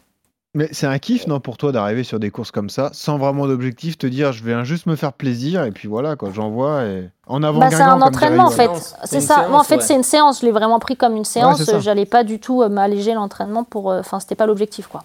[0.55, 3.47] Mais c'est un kiff, non, pour toi d'arriver sur des courses comme ça, sans vraiment
[3.47, 6.85] d'objectif, te dire je viens juste me faire plaisir, et puis voilà, quoi, j'envoie.
[6.87, 7.11] Et...
[7.27, 8.71] En avant Bah, c'est un entraînement en fait.
[9.05, 9.49] C'est ça.
[9.49, 9.81] Moi, en fait, ouais.
[9.81, 10.41] c'est une séance.
[10.41, 11.63] Je l'ai vraiment pris comme une séance.
[11.63, 11.79] ça.
[11.81, 13.91] J'allais pas du tout euh, m'alléger l'entraînement pour.
[13.91, 15.05] euh, Enfin, c'était pas l'objectif, quoi.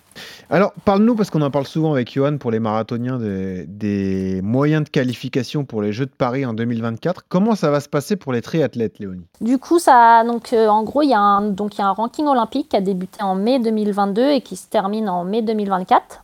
[0.49, 4.83] Alors, parle-nous, parce qu'on en parle souvent avec Johan pour les marathoniens, des, des moyens
[4.83, 7.23] de qualification pour les Jeux de Paris en 2024.
[7.29, 9.25] Comment ça va se passer pour les triathlètes, Léonie?
[9.39, 11.87] Du coup, ça, donc, euh, en gros, il y, a un- donc, il y a
[11.87, 15.41] un ranking olympique qui a débuté en mai 2022 et qui se termine en mai
[15.41, 16.23] 2024.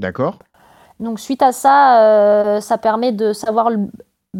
[0.00, 0.38] D'accord.
[1.00, 3.80] Donc suite à ça, euh, ça permet de savoir le,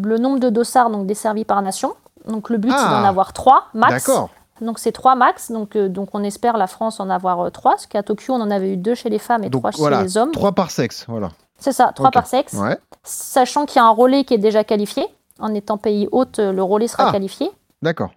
[0.03, 1.93] le nombre de dossards donc desservis par nation.
[2.27, 3.01] Donc le but c'est Ah.
[3.01, 3.93] d'en avoir trois max.
[4.05, 4.29] D'accord.
[4.61, 5.51] Donc c'est trois max.
[5.51, 7.71] Donc, euh, donc on espère la France en avoir euh, trois.
[7.73, 9.77] Parce qu'à Tokyo on en avait eu deux chez les femmes et Donc trois chez
[9.79, 10.31] voilà, les hommes.
[10.31, 11.29] trois par sexe, voilà.
[11.57, 12.53] C'est ça, trois par sexe.
[12.53, 12.77] Ouais.
[13.03, 15.05] Sachant qu'il y a un relais qui est déjà qualifié.
[15.39, 17.11] En étant pays hôte, euh, le relais sera Ah.
[17.11, 17.49] qualifié.
[17.81, 18.09] D'accord.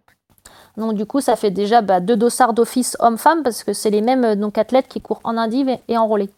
[0.76, 4.00] Donc du coup, ça fait déjà bah, deux dossards d'office hommes-femmes parce que c'est les
[4.00, 6.30] mêmes donc, athlètes qui courent en indiv et- et en relais.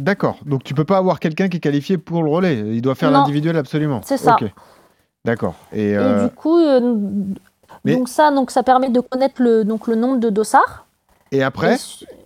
[0.00, 0.38] D'accord.
[0.46, 2.58] Donc tu peux pas avoir quelqu'un qui est qualifié pour le relais.
[2.58, 4.00] Il doit faire l'individuel absolument.
[4.04, 4.36] C'est ça.
[5.24, 5.54] D'accord.
[5.72, 6.80] Et, Et euh, du coup, euh,
[7.84, 10.86] mais- donc ça, donc ça permet de connaître le, donc le nombre de dossards.
[11.32, 11.78] et après Et,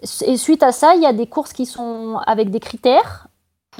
[0.06, 3.26] su- et suite à ça, il y a des courses qui sont avec des critères,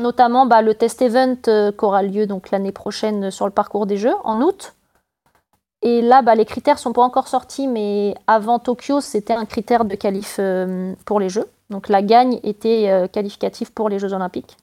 [0.00, 3.86] notamment bah, le test event euh, qui aura lieu donc l'année prochaine sur le parcours
[3.86, 4.74] des Jeux en août.
[5.82, 9.84] Et là, bah, les critères sont pas encore sortis, mais avant Tokyo, c'était un critère
[9.84, 11.46] de qualif euh, pour les Jeux.
[11.70, 14.56] Donc la gagne était euh, qualificative pour les Jeux Olympiques.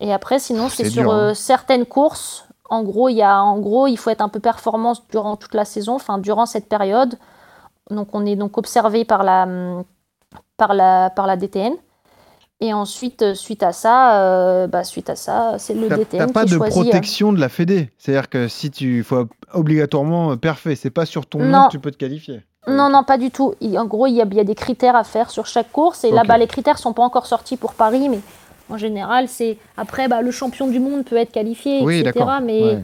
[0.00, 1.30] Et après, sinon, C'est sur dur, hein.
[1.30, 2.46] euh, certaines courses.
[2.70, 5.54] En gros, il y a, en gros, il faut être un peu performant durant toute
[5.54, 7.18] la saison, enfin durant cette période.
[7.90, 9.46] Donc on est donc observé par la,
[10.56, 11.74] par la, par la DTN.
[12.62, 16.32] Et ensuite, euh, suite à ça, euh, bah, suite à ça, c'est le DTN t'as
[16.32, 17.88] pas qui de euh, protection de la Fédé.
[17.96, 21.78] C'est-à-dire que si tu faut obligatoirement euh, parfait, c'est pas sur ton nom que tu
[21.78, 22.42] peux te qualifier.
[22.68, 23.54] Non, non, pas du tout.
[23.60, 25.72] Il- en gros, il y, a, il y a des critères à faire sur chaque
[25.72, 26.04] course.
[26.04, 26.26] Et là, Ok.
[26.28, 28.20] bah, les critères sont pas encore sortis pour Paris, mais
[28.68, 32.26] en général, c'est après, bah, le champion du monde peut être qualifié, Oui, etc.
[32.42, 32.78] Mais, Ouais.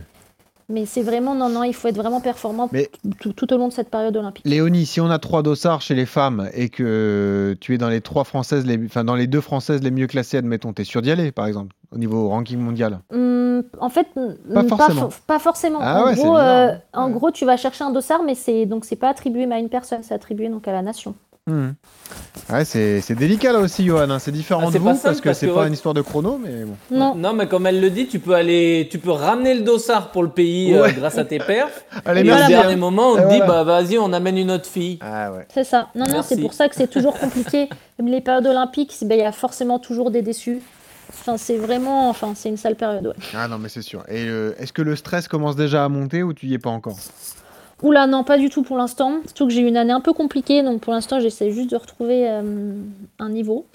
[0.68, 2.90] Mais c'est vraiment, non, non, il faut être vraiment performant Mais-
[3.20, 4.44] tout, au long de cette période olympique.
[4.46, 8.00] Léonie, si on a trois dossards chez les femmes et que tu es dans les
[8.00, 11.10] trois françaises, les, enfin dans les deux françaises les mieux classées, admettons, t'es sûr d'y
[11.10, 13.00] aller, par exemple, au niveau ranking mondial?
[13.12, 15.08] Hum, en fait, Pas hum, forcément.
[15.08, 15.78] fo- pas forcément.
[15.80, 17.12] Ah en ouais, gros, euh, en Ouais.
[17.12, 20.02] gros, tu vas chercher un dossard, mais c'est donc c'est pas attribué à une personne,
[20.02, 21.14] c'est attribué donc à la nation.
[21.48, 24.10] Ouais, c'est c'est délicat là aussi, Johan.
[24.10, 24.18] hein.
[24.18, 25.66] C'est différent Ah, de vous pas parce que c'est pas ouais.
[25.68, 26.74] une histoire de chrono, mais bon.
[26.90, 30.10] Non, Non, mais comme elle le dit, tu peux aller, tu peux ramener le dossard
[30.10, 31.84] pour le pays euh, grâce à tes perfs.
[32.04, 32.44] Allez, et merci.
[32.44, 32.60] au bien.
[32.62, 33.46] dernier moment, on te dit, voilà.
[33.46, 34.98] bah vas-y, on amène une autre fille.
[35.00, 35.46] Ah ouais.
[35.54, 35.88] c'est ça.
[35.94, 37.68] Non, non, c'est pour ça que c'est toujours compliqué.
[37.98, 40.60] Même les périodes olympiques, c'est- ben, il y a forcément toujours des déçus.
[41.10, 43.06] Enfin, c'est vraiment, enfin, c'est une sale période.
[43.06, 43.14] Ouais.
[43.34, 44.02] Ah non, mais c'est sûr.
[44.08, 46.70] Et euh, est-ce que le stress commence déjà à monter ou tu y es pas
[46.70, 46.96] encore?
[47.82, 49.20] Oula, non, pas du tout pour l'instant.
[49.26, 51.76] Surtout que j'ai eu une année un peu compliquée, donc pour l'instant, j'essaie juste de
[51.76, 52.72] retrouver euh,
[53.18, 53.66] un niveau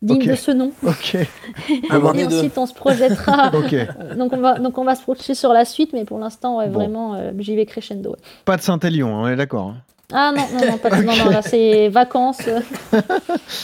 [0.00, 0.72] digne de ce nom.
[0.86, 1.14] Ok.
[1.68, 3.50] Et ensuite, on se projettera.
[3.54, 3.74] Ok.
[4.16, 6.68] donc, on va, donc, on va se projeter sur la suite, mais pour l'instant, ouais,
[6.68, 6.78] Bon.
[6.78, 8.10] vraiment, euh, j'y vais crescendo.
[8.10, 8.16] ouais.
[8.44, 9.66] Pas de Saint-Élion, on est d'accord.
[9.68, 9.76] hein.
[10.10, 12.60] Ah non, non, non, pas de- non, non, là, c'est vacances euh,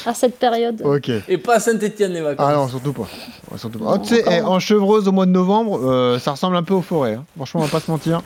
[0.06, 0.82] à cette période.
[0.84, 1.10] Ok.
[1.26, 2.46] Et pas à Saint-Etienne les vacances.
[2.50, 3.08] Ah non, surtout pas.
[3.50, 3.84] Ouais, surtout pas.
[3.86, 6.56] Non, Oh, tu sais, encore eh, en chevreuse au mois de novembre, euh, ça ressemble
[6.56, 7.14] un peu aux forêts.
[7.14, 7.24] hein.
[7.36, 8.20] Franchement, on va pas se mentir.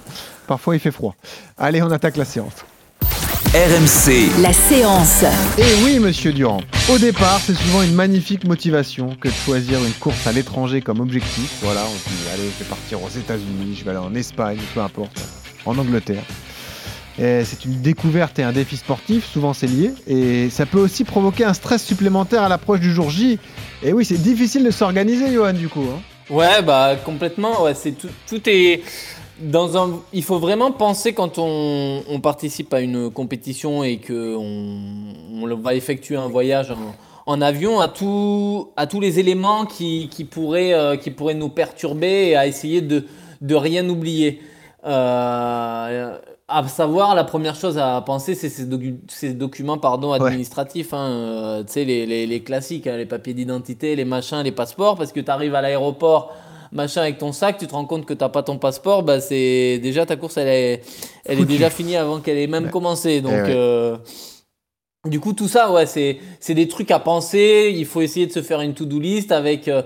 [0.48, 1.14] Parfois, il fait froid.
[1.56, 2.54] Allez, on attaque la séance.
[3.54, 5.22] RMC, La séance.
[5.56, 6.60] Et oui, monsieur Durand.
[6.92, 10.98] Au départ, c'est souvent une magnifique motivation que de choisir une course à l'étranger comme
[11.00, 11.58] objectif.
[11.62, 14.58] Voilà, on se dit, allez, je vais partir aux États-Unis, je vais aller en Espagne,
[14.74, 15.18] peu importe,
[15.64, 16.22] en Angleterre.
[17.18, 21.44] C'est une découverte et un défi sportif, souvent c'est lié, et ça peut aussi provoquer
[21.44, 23.38] un stress supplémentaire à l'approche du jour J.
[23.82, 25.82] Et oui, c'est difficile de s'organiser, Johan, du coup.
[25.82, 26.00] hein.
[26.30, 27.62] Ouais, bah complètement.
[27.64, 28.82] Ouais, c'est tout, tout est
[29.40, 30.00] dans un.
[30.12, 36.16] Il faut vraiment penser quand on, participe à une compétition et que on, va effectuer
[36.16, 36.74] un voyage
[37.26, 41.48] en, avion à tout, à tous les éléments qui, qui pourraient, euh, qui pourraient nous
[41.48, 43.06] perturber et à essayer de,
[43.40, 44.40] de rien oublier.
[44.84, 46.18] Euh,
[46.48, 50.94] à savoir, la première chose à penser, c'est ces, docu- ces documents pardon, administratifs.
[50.94, 54.52] hein, euh, tu sais, les, les, les classiques, hein, les papiers d'identité, les machins, les
[54.52, 56.32] passeports, parce que tu arrives à l'aéroport,
[56.72, 59.78] machin, avec ton sac, tu te rends compte que t'as pas ton passeport, bah c'est
[59.82, 60.82] déjà ta course, elle est,
[61.26, 62.70] elle est déjà finie avant qu'elle ait même Ouais.
[62.70, 63.20] commencé.
[63.20, 63.54] Donc, Eh ouais.
[63.54, 63.96] euh,
[65.06, 67.72] du coup, tout ça, ouais, c'est c'est des trucs à penser.
[67.76, 69.82] Il faut essayer de se faire une to-do list avec euh,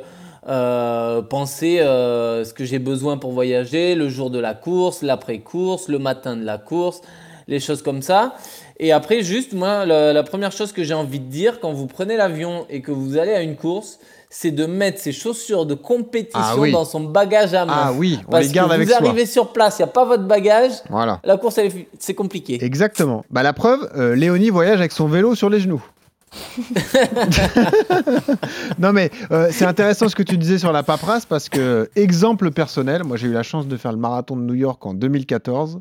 [0.48, 5.88] euh, penser euh, ce que j'ai besoin pour voyager, le jour de la course, l'après-course,
[5.88, 7.00] le matin de la course,
[7.48, 8.34] les choses comme ça.
[8.78, 11.86] Et après, juste, moi, la, la première chose que j'ai envie de dire quand vous
[11.86, 13.98] prenez l'avion et que vous allez à une course,
[14.30, 16.72] c'est de mettre ses chaussures de compétition Ah oui.
[16.72, 17.72] dans son bagage à main.
[17.76, 19.06] Ah oui, on Parce les garde que avec vous soi.
[19.06, 21.20] arrivez sur place, il n'y a pas votre bagage, Voilà.
[21.22, 21.60] la course,
[21.98, 22.58] c'est compliqué.
[22.64, 23.24] Exactement.
[23.30, 25.84] Bah, la preuve, euh, Léonie voyage avec son vélo sur les genoux.
[28.78, 32.50] non mais euh, c'est intéressant ce que tu disais sur la paperasse parce que exemple
[32.50, 35.80] personnel, moi j'ai eu la chance de faire le marathon de New York en 2014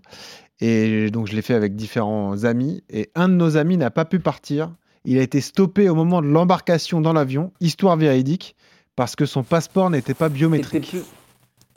[0.59, 4.05] et donc je l'ai fait avec différents amis et un de nos amis n'a pas
[4.05, 4.71] pu partir.
[5.03, 8.55] Il a été stoppé au moment de l'embarcation dans l'avion, histoire véridique,
[8.95, 10.89] parce que son passeport n'était pas biométrique.
[10.89, 11.01] plus-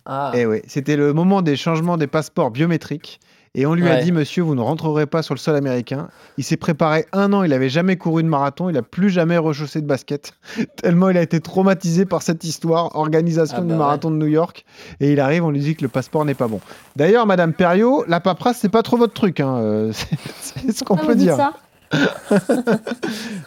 [0.05, 0.31] Ah.
[0.35, 3.21] Eh oui, c'était le moment des changements des passeports biométriques.
[3.57, 6.09] Et on lui a dit, monsieur, vous ne rentrerez pas sur le sol américain.
[6.39, 9.39] Il s'est préparé un an, il avait jamais couru de marathon, il a plus jamais
[9.39, 10.33] rechaussé de basket.
[10.83, 14.27] Tellement il a été traumatisé par cette histoire, organisation Ah du bah marathon de New
[14.27, 14.65] York.
[14.99, 16.59] Et il arrive, on lui dit que le passeport n'est pas bon.
[16.97, 19.39] D'ailleurs, Madame Perriot, la paperasse, c'est pas trop votre truc.
[19.39, 19.93] hein, euh,
[20.41, 21.37] C'est ce qu'on Ah, peut dire.
[21.37, 21.53] ça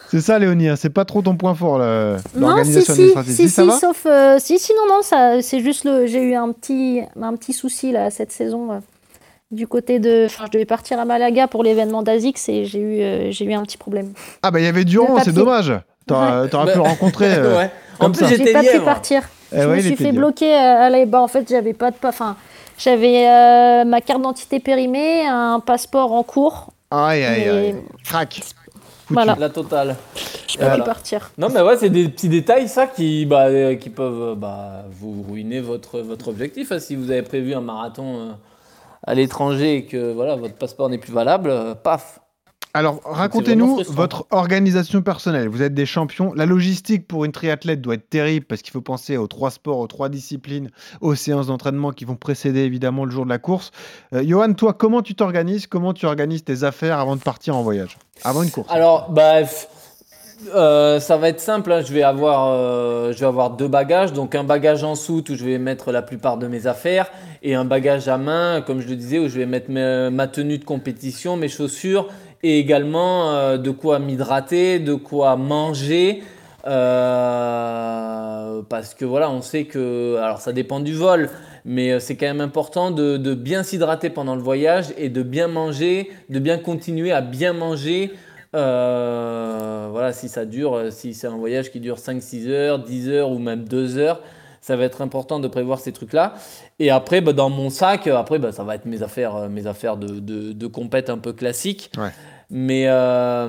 [0.08, 1.76] C'est ça, Léonie, hein, c'est pas trop ton point fort,
[2.32, 3.34] si, l'organisation si, administrative.
[3.34, 4.06] si, ça si, va sauf.
[4.06, 6.06] euh, si, si, non, non, ça, c'est juste le.
[6.06, 8.72] J'ai eu un petit, un petit souci là, cette saison.
[8.72, 8.78] euh,
[9.50, 10.26] du côté de.
[10.26, 13.52] Enfin, je devais partir à Malaga pour l'événement d'Azix et j'ai eu, euh, j'ai eu
[13.54, 14.12] un petit problème.
[14.42, 15.72] Ah bah il y avait Durand, Le c'est dommage.
[16.06, 17.34] T'aurais t'aurais Bah, pu le rencontrer.
[17.36, 17.70] euh, ouais.
[17.98, 18.30] En comme plus, ça.
[18.30, 19.22] J'ai j'étais pas pu partir.
[19.52, 20.20] eh je ouais, me suis fait bien.
[20.20, 21.96] bloquer à la- bah, En fait, j'avais pas de.
[22.04, 22.36] Enfin,
[22.78, 26.68] j'avais euh, ma carte d'identité périmée, un passeport en cours.
[26.90, 27.76] Aïe, aïe, aïe.
[28.04, 28.40] Crac.
[29.10, 29.36] Voilà.
[29.38, 29.96] La totale.
[30.48, 30.74] Je peux Voilà.
[30.76, 31.30] plus partir.
[31.38, 34.84] Non, mais ouais, c'est des petits détails, ça, qui, bah, euh, qui peuvent euh, bah,
[34.90, 36.72] vous ruiner votre, votre objectif.
[36.72, 36.78] hein.
[36.78, 38.30] Si vous avez prévu un marathon euh,
[39.08, 42.20] à l'étranger et que voilà, votre passeport n'est plus valable, euh, paf.
[42.74, 45.48] Alors, racontez-nous votre organisation personnelle.
[45.48, 46.34] Vous êtes des champions.
[46.34, 49.78] La logistique pour une triathlète doit être terrible parce qu'il faut penser aux trois sports,
[49.78, 53.70] aux trois disciplines, aux séances d'entraînement qui vont précéder évidemment le jour de la course.
[54.12, 55.66] Euh, Johan, toi, comment tu t'organises?
[55.66, 57.96] Comment tu organises tes affaires avant de partir en voyage?
[58.24, 59.40] Avant une course Alors, bah,
[60.54, 61.72] euh, ça va être simple.
[61.72, 61.80] hein.
[61.84, 64.12] Je, vais avoir, euh, je vais avoir deux bagages.
[64.12, 67.10] Donc, un bagage en soute où je vais mettre la plupart de mes affaires
[67.42, 70.58] et un bagage à main, comme je le disais, où je vais mettre ma, tenue
[70.58, 72.08] de compétition, mes chaussures
[72.42, 76.22] et également euh, de quoi m'hydrater, de quoi manger.
[78.68, 81.30] Parce que voilà, on sait que, alors ça dépend du vol,
[81.64, 86.10] mais c'est quand même important de bien s'hydrater pendant le voyage et de bien manger,
[86.28, 88.12] de bien continuer à bien manger.
[88.54, 93.08] Euh, voilà, si ça dure, euh, si c'est un voyage qui dure 5-6 heures, 10
[93.08, 94.20] heures ou même 2 heures,
[94.60, 96.34] ça va être important de prévoir ces trucs-là.
[96.78, 99.66] Et après, bah, dans mon sac, euh, après, bah, ça va être mes affaires, mes
[99.66, 101.90] affaires de, de, de compète un peu classiques.
[101.98, 102.10] Ouais.
[102.50, 103.46] Mais, euh,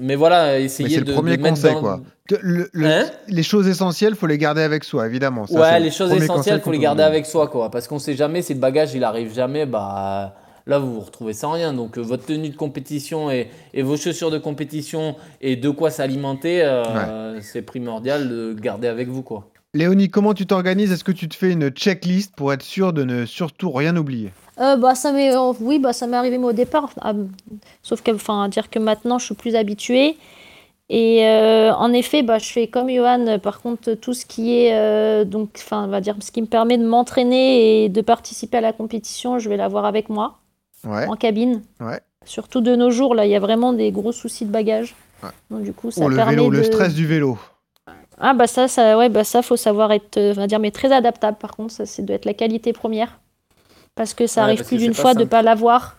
[0.00, 2.00] mais voilà, Mais essayer c'est de, le premier de conseil, dans- quoi.
[2.40, 5.46] Le- le- Hein les choses essentielles, faut les garder avec soi, évidemment.
[5.46, 7.70] Ça, c'est ouais, le les choses premier essentielles, faut les garder avec soi, quoi.
[7.70, 10.34] Parce qu'on sait jamais, si le bagage il arrive jamais, bah
[10.66, 11.72] là vous vous retrouvez sans rien.
[11.72, 15.90] Donc euh, votre tenue de compétition et, et vos chaussures de compétition et de quoi
[15.90, 19.50] s'alimenter, euh, c'est primordial de garder avec vous, quoi.
[19.76, 20.92] Léonie, comment tu t'organises?
[20.92, 24.30] Est-ce que tu te fais une checklist pour être sûr de ne surtout rien oublier?
[24.60, 26.90] Euh, bah, ça m'est, euh, oui, bah, ça m'est arrivé moi, au départ.
[27.00, 27.12] Ah,
[27.82, 30.16] sauf que, enfin, dire que maintenant, je suis plus habituée.
[30.90, 33.40] Et euh, en effet, bah, je fais comme Johan.
[33.40, 36.46] Par contre, tout ce qui est, euh, donc, enfin, on va dire, ce qui me
[36.46, 40.38] permet de m'entraîner et de participer à la compétition, je vais l'avoir avec moi
[40.86, 41.06] Ouais.
[41.06, 41.62] en cabine.
[41.80, 42.00] Ouais.
[42.24, 44.94] Surtout de nos jours, là, il y a vraiment des gros soucis de bagages.
[45.22, 45.30] Ouais.
[45.50, 47.38] Donc, du coup, ça Oh, le permet vélo, le de- stress du vélo.
[48.18, 50.70] Ah bah ça, ça, ouais, bah ça, faut savoir être, euh, on va dire, mais
[50.70, 51.36] très adaptable.
[51.38, 53.18] Par contre, ça, c'est doit être la qualité première,
[53.96, 55.96] parce que ça Ouais, arrive plus d'une fois de pas l'avoir,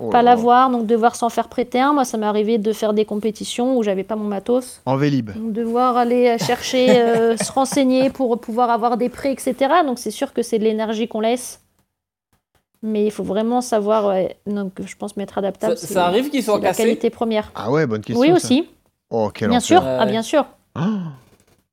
[0.00, 1.92] Oh pas l'avoir, donc devoir s'en faire prêter un.
[1.94, 5.30] Moi, ça m'est arrivé de faire des compétitions où j'avais pas mon matos, En Vélib.
[5.32, 9.54] donc devoir aller chercher, euh, se renseigner pour pouvoir avoir des prêts, etc.
[9.86, 11.60] Donc c'est sûr que c'est de l'énergie qu'on laisse,
[12.84, 15.76] mais il faut vraiment savoir, ouais, donc je pense m'être adaptable.
[15.76, 17.50] Ça, c'est- ça arrive qu'il soit c'est la cassé qualité première.
[17.54, 18.20] Ah ouais, bonne question.
[18.20, 18.34] oui ça.
[18.34, 18.68] aussi,
[19.10, 19.80] Oh, quel bien enfer.
[19.80, 20.46] sûr, Ouais, ah bien sûr.
[20.76, 20.88] Ah,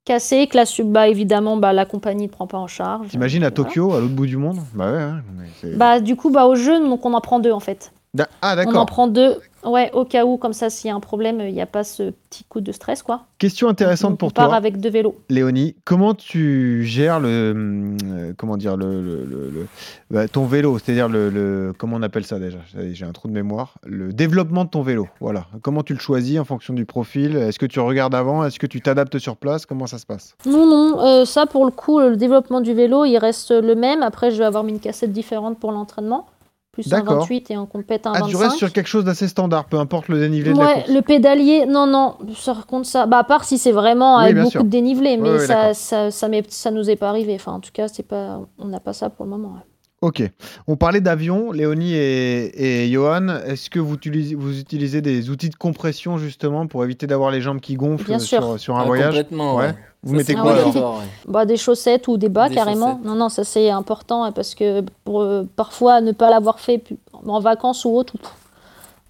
[0.04, 3.08] Cassé, que la sub, bah évidemment, bah la compagnie ne prend pas en charge.
[3.08, 3.70] T'imagines à Voilà.
[3.70, 4.58] Tokyo, à l'autre bout du monde?
[4.74, 4.98] Bah ouais.
[5.00, 5.22] hein,
[5.62, 7.92] mais Bah du coup bah au jeu donc on en prend deux en fait.
[8.18, 8.86] Ah On en d'accord.
[8.86, 9.36] prend deux.
[9.64, 11.84] Ouais au cas où comme ça s'il y a un problème il n'y a pas
[11.84, 13.22] ce petit coup de stress quoi.
[13.38, 15.16] Question intéressante pour on part toi, avec deux vélos.
[15.30, 15.76] Léonie.
[15.84, 19.66] Comment tu gères le, euh, comment dire le, le- le- le-
[20.10, 22.58] bah, ton vélo, c'est-à-dire le, comment on appelle ça déjà?
[22.74, 23.74] J'ai j'ai un trou de mémoire.
[23.86, 25.08] Le développement de ton vélo.
[25.20, 25.46] Voilà.
[25.62, 27.36] Comment tu le choisis en fonction du profil?
[27.36, 28.44] Est-ce que tu regardes avant?
[28.44, 29.64] Est-ce que tu t'adaptes sur place?
[29.64, 30.34] Comment ça se passe?
[30.44, 34.02] Non non euh, ça pour le coup le développement du vélo il reste le même.
[34.02, 36.26] Après je vais avoir mis une cassette différente pour l'entraînement.
[36.72, 37.18] Plus un D'accord.
[37.20, 38.28] 28 et un compète un Ah, 25.
[38.30, 40.88] tu restes sur quelque chose d'assez standard, peu importe le dénivelé de la Ouais, course.
[40.88, 43.04] le pédalier, non, non, ça raconte ça.
[43.04, 44.64] Bah, à part si c'est vraiment Oui, avec beaucoup sûr.
[44.64, 47.34] de dénivelé, mais Ouais, ouais, ça, ça, ça, nous est pas arrivé.
[47.34, 49.48] Enfin, en tout cas, c'est pas, on n'a pas ça pour le moment.
[49.48, 49.60] ouais.
[50.00, 50.22] Ok.
[50.66, 53.28] On parlait d'avion, Léonie et, et Johan.
[53.46, 57.40] Est-ce que vous utilisez, vous utilisez des outils de compression justement pour éviter d'avoir les
[57.42, 58.58] jambes qui gonflent Bien sur, sûr.
[58.58, 59.08] sur un Ouais, voyage?
[59.14, 59.74] Complètement, Ouais.
[60.04, 60.60] Vous Ça, mettez Ah quoi ouais.
[60.76, 61.02] alors.
[61.28, 62.92] Bah, des chaussettes ou des bas Des carrément.
[62.94, 63.04] chaussettes.
[63.04, 66.82] Non, non, ça c'est important hein, parce que pour euh, parfois ne pas l'avoir fait
[67.24, 68.14] en vacances ou autre.
[68.18, 68.30] pff,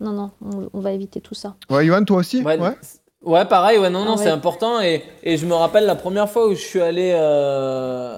[0.00, 1.54] Non, non, on, on va éviter tout ça.
[1.70, 2.76] Ouais, Johan, toi aussi Ouais, Ouais.
[3.24, 4.22] ouais, pareil, ouais, non, non, Ah ouais.
[4.24, 4.80] c'est important.
[4.82, 8.14] Et, et je me rappelle la première fois où je suis allé euh,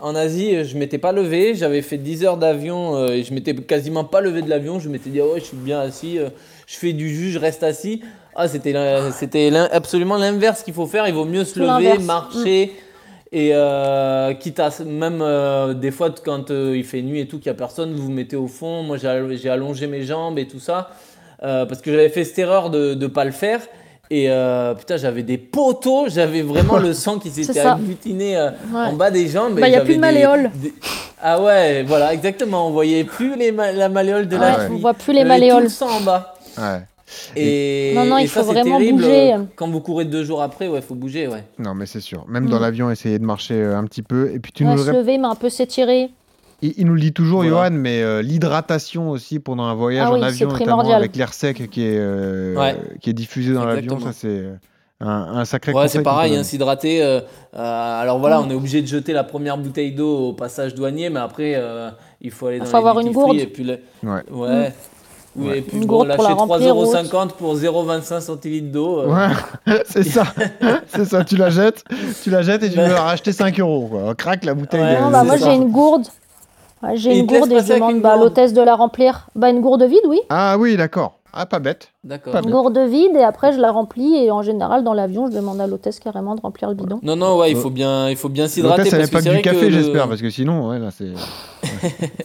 [0.00, 1.54] en Asie, je m'étais pas levé.
[1.54, 4.78] J'avais fait 10 heures d'avion euh, et je m'étais quasiment pas levé de l'avion.
[4.78, 6.30] Je m'étais dit, ah ouais, je suis bien assis, euh,
[6.66, 8.02] je fais du jus, je reste assis.
[8.34, 8.74] Ah, c'était
[9.12, 11.06] c'était l'in- absolument l'inverse qu'il faut faire.
[11.06, 12.72] Il vaut miut se lever, marcher.
[13.34, 17.38] Et euh, quitte à même euh, des fois quand euh, il fait nuit et tout,
[17.38, 18.82] qu'il n'y a personne, vous vous mettez au fond.
[18.82, 20.90] Moi j'ai allongé mes jambes et tout ça.
[21.42, 23.60] euh, parce que j'avais fait cette erreur de ne pas le faire.
[24.10, 28.80] Et euh, putain, j'avais des poteaux, j'avais vraiment le sang qui s'était agglutiné euh, Ouais.
[28.88, 29.58] en bas des jambes.
[29.58, 30.50] Bah, et y a plus de des- malléoles.
[30.54, 30.74] des-
[31.22, 32.68] Ah ouais, voilà, exactement.
[32.68, 35.24] On voyait plus les ma- la malléole de la Ouais, on voit plus les J'avais
[35.24, 35.62] tout malléoles.
[35.62, 36.34] le sang en bas.
[36.58, 36.80] Ouais.
[37.36, 38.98] Et, Non, non, et il ça, faut vraiment terrible.
[39.02, 39.34] bouger.
[39.34, 41.44] euh, Quand vous courez deux jours après, ouais, faut bouger, ouais.
[41.58, 42.24] Non, mais c'est sûr.
[42.28, 42.62] Même dans Mm.
[42.62, 44.30] l'avion, essayer de marcher euh, un petit peu.
[44.34, 46.10] Et puis tu Ouais, nous se lever, mais un peu s'étirer.
[46.62, 47.68] il, il nous le dit toujours, Voilà.
[47.68, 51.32] Johan, mais euh, l'hydratation aussi pendant un voyage Ah en oui, avion, notamment avec l'air
[51.34, 52.76] sec qui est, euh, Ouais.
[53.00, 53.98] qui est diffusé dans l'avion.
[54.00, 54.44] Ça, c'est
[55.00, 57.02] un, un sacré Ouais, conseil c'est pareil, hein, s'hydrater.
[57.02, 57.20] euh,
[57.56, 58.44] euh, alors voilà, Mm.
[58.46, 61.90] on est obligé de jeter la première bouteille d'eau au passage douanier, mais après, euh,
[62.20, 63.36] il faut aller dans faut les avoir une gourde.
[63.40, 64.22] Et puis le- Ouais.
[64.30, 64.72] ouais.
[65.34, 65.58] Oui, Ouais.
[65.58, 69.00] et puis Une bon, gourde pour la lâcher remplir ou 3,50€ pour 0,25 centilitres d'eau.
[69.00, 69.08] euh,
[69.66, 70.24] Ouais, c'est ça.
[70.88, 71.24] c'est ça.
[71.24, 71.84] Tu la jettes,
[72.22, 73.88] tu la jettes et tu veux la racheter 5 euros.
[73.90, 74.14] Quoi.
[74.14, 74.80] Craque la bouteille.
[74.82, 76.06] Ouais, Non, bah, moi j'ai une gourde.
[76.82, 79.28] Ouais, j'ai Et une gourde et je demande bah, à l'hôtesse de la remplir.
[79.34, 80.20] Bah, une gourde vide, oui.
[80.28, 81.14] Ah oui, d'accord.
[81.34, 81.88] Ah, pas bête.
[82.04, 82.34] D'accord.
[82.34, 84.16] Pas Une gourde vide et après je la remplis.
[84.16, 87.00] Et en général, dans l'avion, je demande à l'hôtesse carrément de remplir le bidon.
[87.02, 88.84] Non, non, ouais, il faut bien, il faut bien s'hydrater.
[88.84, 90.90] L'hôtesse, elle parce n'est pas que du café, le- j'espère, parce que sinon, ouais, là,
[90.90, 91.12] c'est.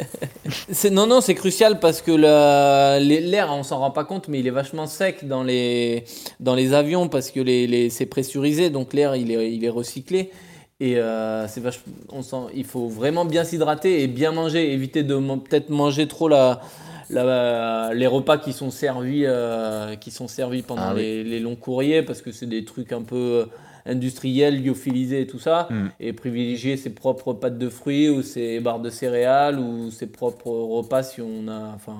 [0.92, 4.48] Non, non, c'est crucial parce que la- l'air, on s'en rend pas compte, mais il
[4.48, 6.04] est vachement sec dans les,
[6.40, 9.70] dans les avions parce que les, les- c'est pressurisé, donc l'air, il est, il est
[9.70, 10.32] recyclé.
[10.80, 11.80] Et euh, c'est vach-
[12.12, 16.28] on sent, il faut vraiment bien s'hydrater et bien manger, éviter de peut-être manger trop
[16.28, 16.62] la,
[17.10, 21.02] la- les repas qui sont servis, euh, qui sont servis pendant Ah oui.
[21.02, 23.48] les, les longs courriers parce que c'est des trucs un peu
[23.86, 25.88] industriels, lyophilisés et tout ça Mm.
[26.02, 30.50] et privilégier ses propres pâtes de fruits ou ses barres de céréales ou ses propres
[30.52, 31.98] repas si on a, enfin,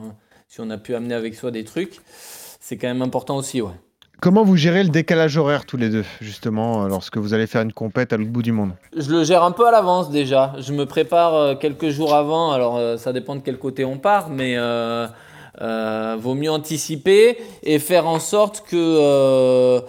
[0.50, 2.02] si on a pu amener avec soi des trucs.
[2.60, 3.72] C'est quand même important aussi, ouais.
[4.20, 7.62] Comment vous gérez le décalage horaire tous les deux, justement, euh, lorsque vous allez faire
[7.62, 8.72] une compète à l'autre bout du monde?
[8.98, 10.54] Je le gère un peu à l'avance déjà.
[10.60, 12.52] Je me prépare euh, quelques jours avant.
[12.52, 18.08] Alors euh, ça dépend de quel côté on part, mais vaut mieux anticiper et faire
[18.08, 19.82] en sorte que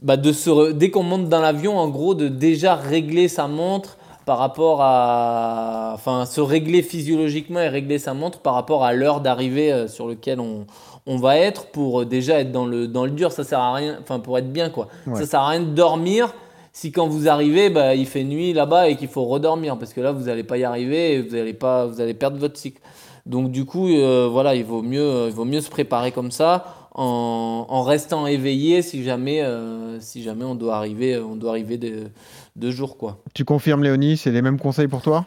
[0.00, 4.78] bah, dès qu'on monte dans l'avion, en gros, de déjà régler sa montre par rapport
[4.80, 10.06] à, enfin, se régler physiologiquement et régler sa montre par rapport à l'heure d'arrivée sur
[10.06, 10.66] lequel on,
[11.06, 13.32] on va être pour euh, déjà être dans le, dans le dur.
[13.32, 14.88] Ça sert à rien, enfin, pour être bien, quoi.
[15.06, 15.16] Ouais.
[15.16, 16.34] Ça sert à rien de dormir
[16.72, 20.00] si quand vous arrivez, bah, il fait nuit là-bas et qu'il faut redormir parce que
[20.00, 22.80] là, vous n'allez pas y arriver et vous allez, pas, vous allez perdre votre cycle.
[23.26, 26.30] Donc, du coup, euh, voilà, il vaut, mieux, euh, il vaut mieux se préparer comme
[26.30, 31.50] ça en, en restant éveillé si jamais, euh, si jamais on doit arriver, on doit
[31.50, 32.08] arriver de,
[32.56, 32.96] deux jours.
[32.96, 33.18] Quoi.
[33.34, 35.26] Tu confirmes, Léonie, c'est les mêmes conseils pour toi?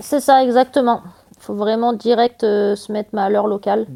[0.00, 1.02] C'est ça, exactement.
[1.36, 3.86] Il faut vraiment direct euh, se mettre à l'heure locale.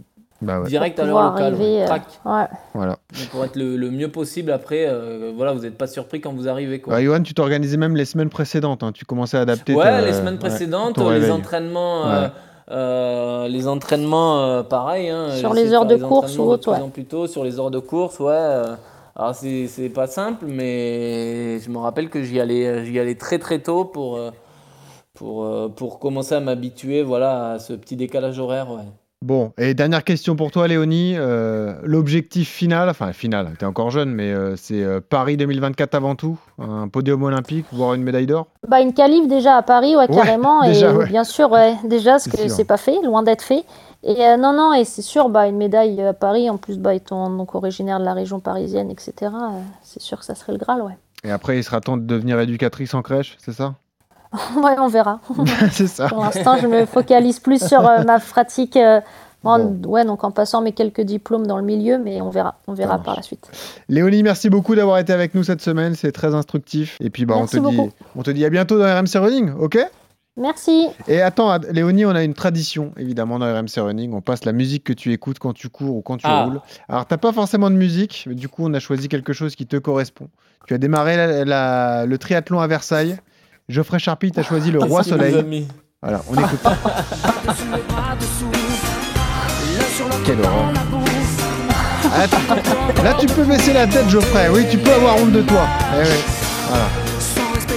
[0.45, 1.55] Bah ouais, Direct à l'heure locale.
[1.55, 1.87] arriver, ouais.
[1.91, 2.31] euh.
[2.41, 2.47] Ouais.
[2.75, 2.93] voilà.
[3.19, 6.33] Donc, Pour être le, le mieux possible après, euh, voilà, vous n'êtes pas surpris quand
[6.33, 6.81] vous arrivez.
[6.81, 6.95] Quoi.
[6.95, 8.83] Bah, Johan, tu t'organisais même les semaines précédentes.
[8.83, 8.93] hein.
[8.93, 9.75] Tu commençais à adapter.
[9.75, 12.31] Ouais, ta- les semaines précédentes, ton les entraînements, euh, Ouais.
[12.71, 15.09] euh, les entraînements, euh, pareil.
[15.11, 16.81] hein, Sur les heures de les course ou autre, ouais.
[16.81, 18.33] en plus tôt, sur les heures de course, ouais.
[18.33, 18.75] euh,
[19.17, 23.61] alors c'est pas simple, mais je me rappelle que j'y allais, j'y allais très très
[23.61, 24.31] tôt pour euh,
[25.15, 28.83] pour euh, pour commencer à m'habituer, voilà, à ce petit décalage horaire, ouais.
[29.25, 31.15] Bon, et dernière question pour toi, Léonie.
[31.17, 35.95] Euh, L'objectif final, enfin final, tu es encore jeune, mais euh, c'est euh, Paris 2024
[35.95, 38.49] avant tout, un podium olympique, voire une médaille d'or?
[38.69, 40.61] Bah, une qualif déjà à Paris, ouais, Ouais, carrément.
[40.67, 41.07] déjà, et ouais.
[41.07, 43.65] bien sûr, ouais, déjà, C'est que c'est pas fait, loin d'être fait.
[44.03, 47.31] Et non, non, et c'est sûr, bah, une médaille à Paris, en plus, bah, étant
[47.31, 49.33] donc originaire de la région parisienne, etc.,
[49.81, 50.99] c'est sûr que ça serait le Graal, ouais.
[51.25, 53.75] Et après, il sera temps de devenir éducatrice en crèche, c'est ça?
[54.57, 55.21] ouais, on verra.
[55.71, 56.09] C'est ça.
[56.09, 58.77] Pour l'instant, je me focalise plus sur euh, ma pratique.
[58.77, 59.01] euh,
[59.45, 62.73] en- Ouais, donc en passant mes quelques diplômes dans le milieu, mais on verra, on
[62.73, 63.51] verra par la suite.
[63.91, 66.97] Léonie, merci beaucoup d'avoir été avec nous cette semaine, c'est très instructif.
[67.01, 67.79] Et puis, bah, on, te dit,
[68.17, 69.79] on te dit à bientôt dans RMC Running, ok?
[70.37, 70.89] Merci.
[71.07, 74.15] Et attends, Léonie, on a une tradition, évidemment, dans RMC Running.
[74.15, 76.45] On passe la musique que tu écoutes quand tu cours ou quand tu Ah.
[76.47, 76.61] roules.
[76.89, 79.67] Alors, t'as pas forcément de musique, mais du coup, on a choisi quelque chose qui
[79.67, 80.29] te correspond.
[80.67, 83.17] Tu as démarré la- la- le triathlon à Versailles.
[83.69, 85.67] Geoffrey Charpie t'a choisi le Roi Qu'est-ce qu'il vous a Soleil.
[86.03, 86.61] Voilà, on écoute.
[90.25, 90.73] Quelle horreur.
[92.17, 94.49] Ah, tu- Là, tu peux baisser la tête, Geoffrey.
[94.53, 95.67] Oui, tu peux avoir honte de toi.
[95.95, 96.09] Eh oui,
[96.69, 96.85] Voilà.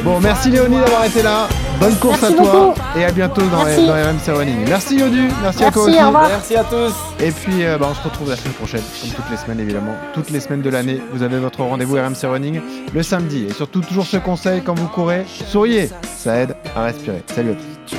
[0.03, 1.47] Bon, merci Léonie d'avoir été là.
[1.79, 2.99] Bonne course Merci à toi beaucoup.
[2.99, 4.65] et à bientôt dans, RMC Running.
[4.67, 6.07] Merci Yodu, merci, à toi Merci, aussi.
[6.07, 6.11] au.
[6.11, 6.93] Merci à tous.
[7.23, 9.93] Et puis euh, bah, on se retrouve la semaine prochaine, comme toutes les semaines évidemment.
[10.13, 12.61] Toutes les semaines de l'année, vous avez votre rendez-vous RMC Running
[12.93, 13.45] le samedi.
[13.49, 17.23] Et surtout, toujours ce conseil quand vous courez, souriez, ça aide à respirer.
[17.33, 17.97] Salut à tous.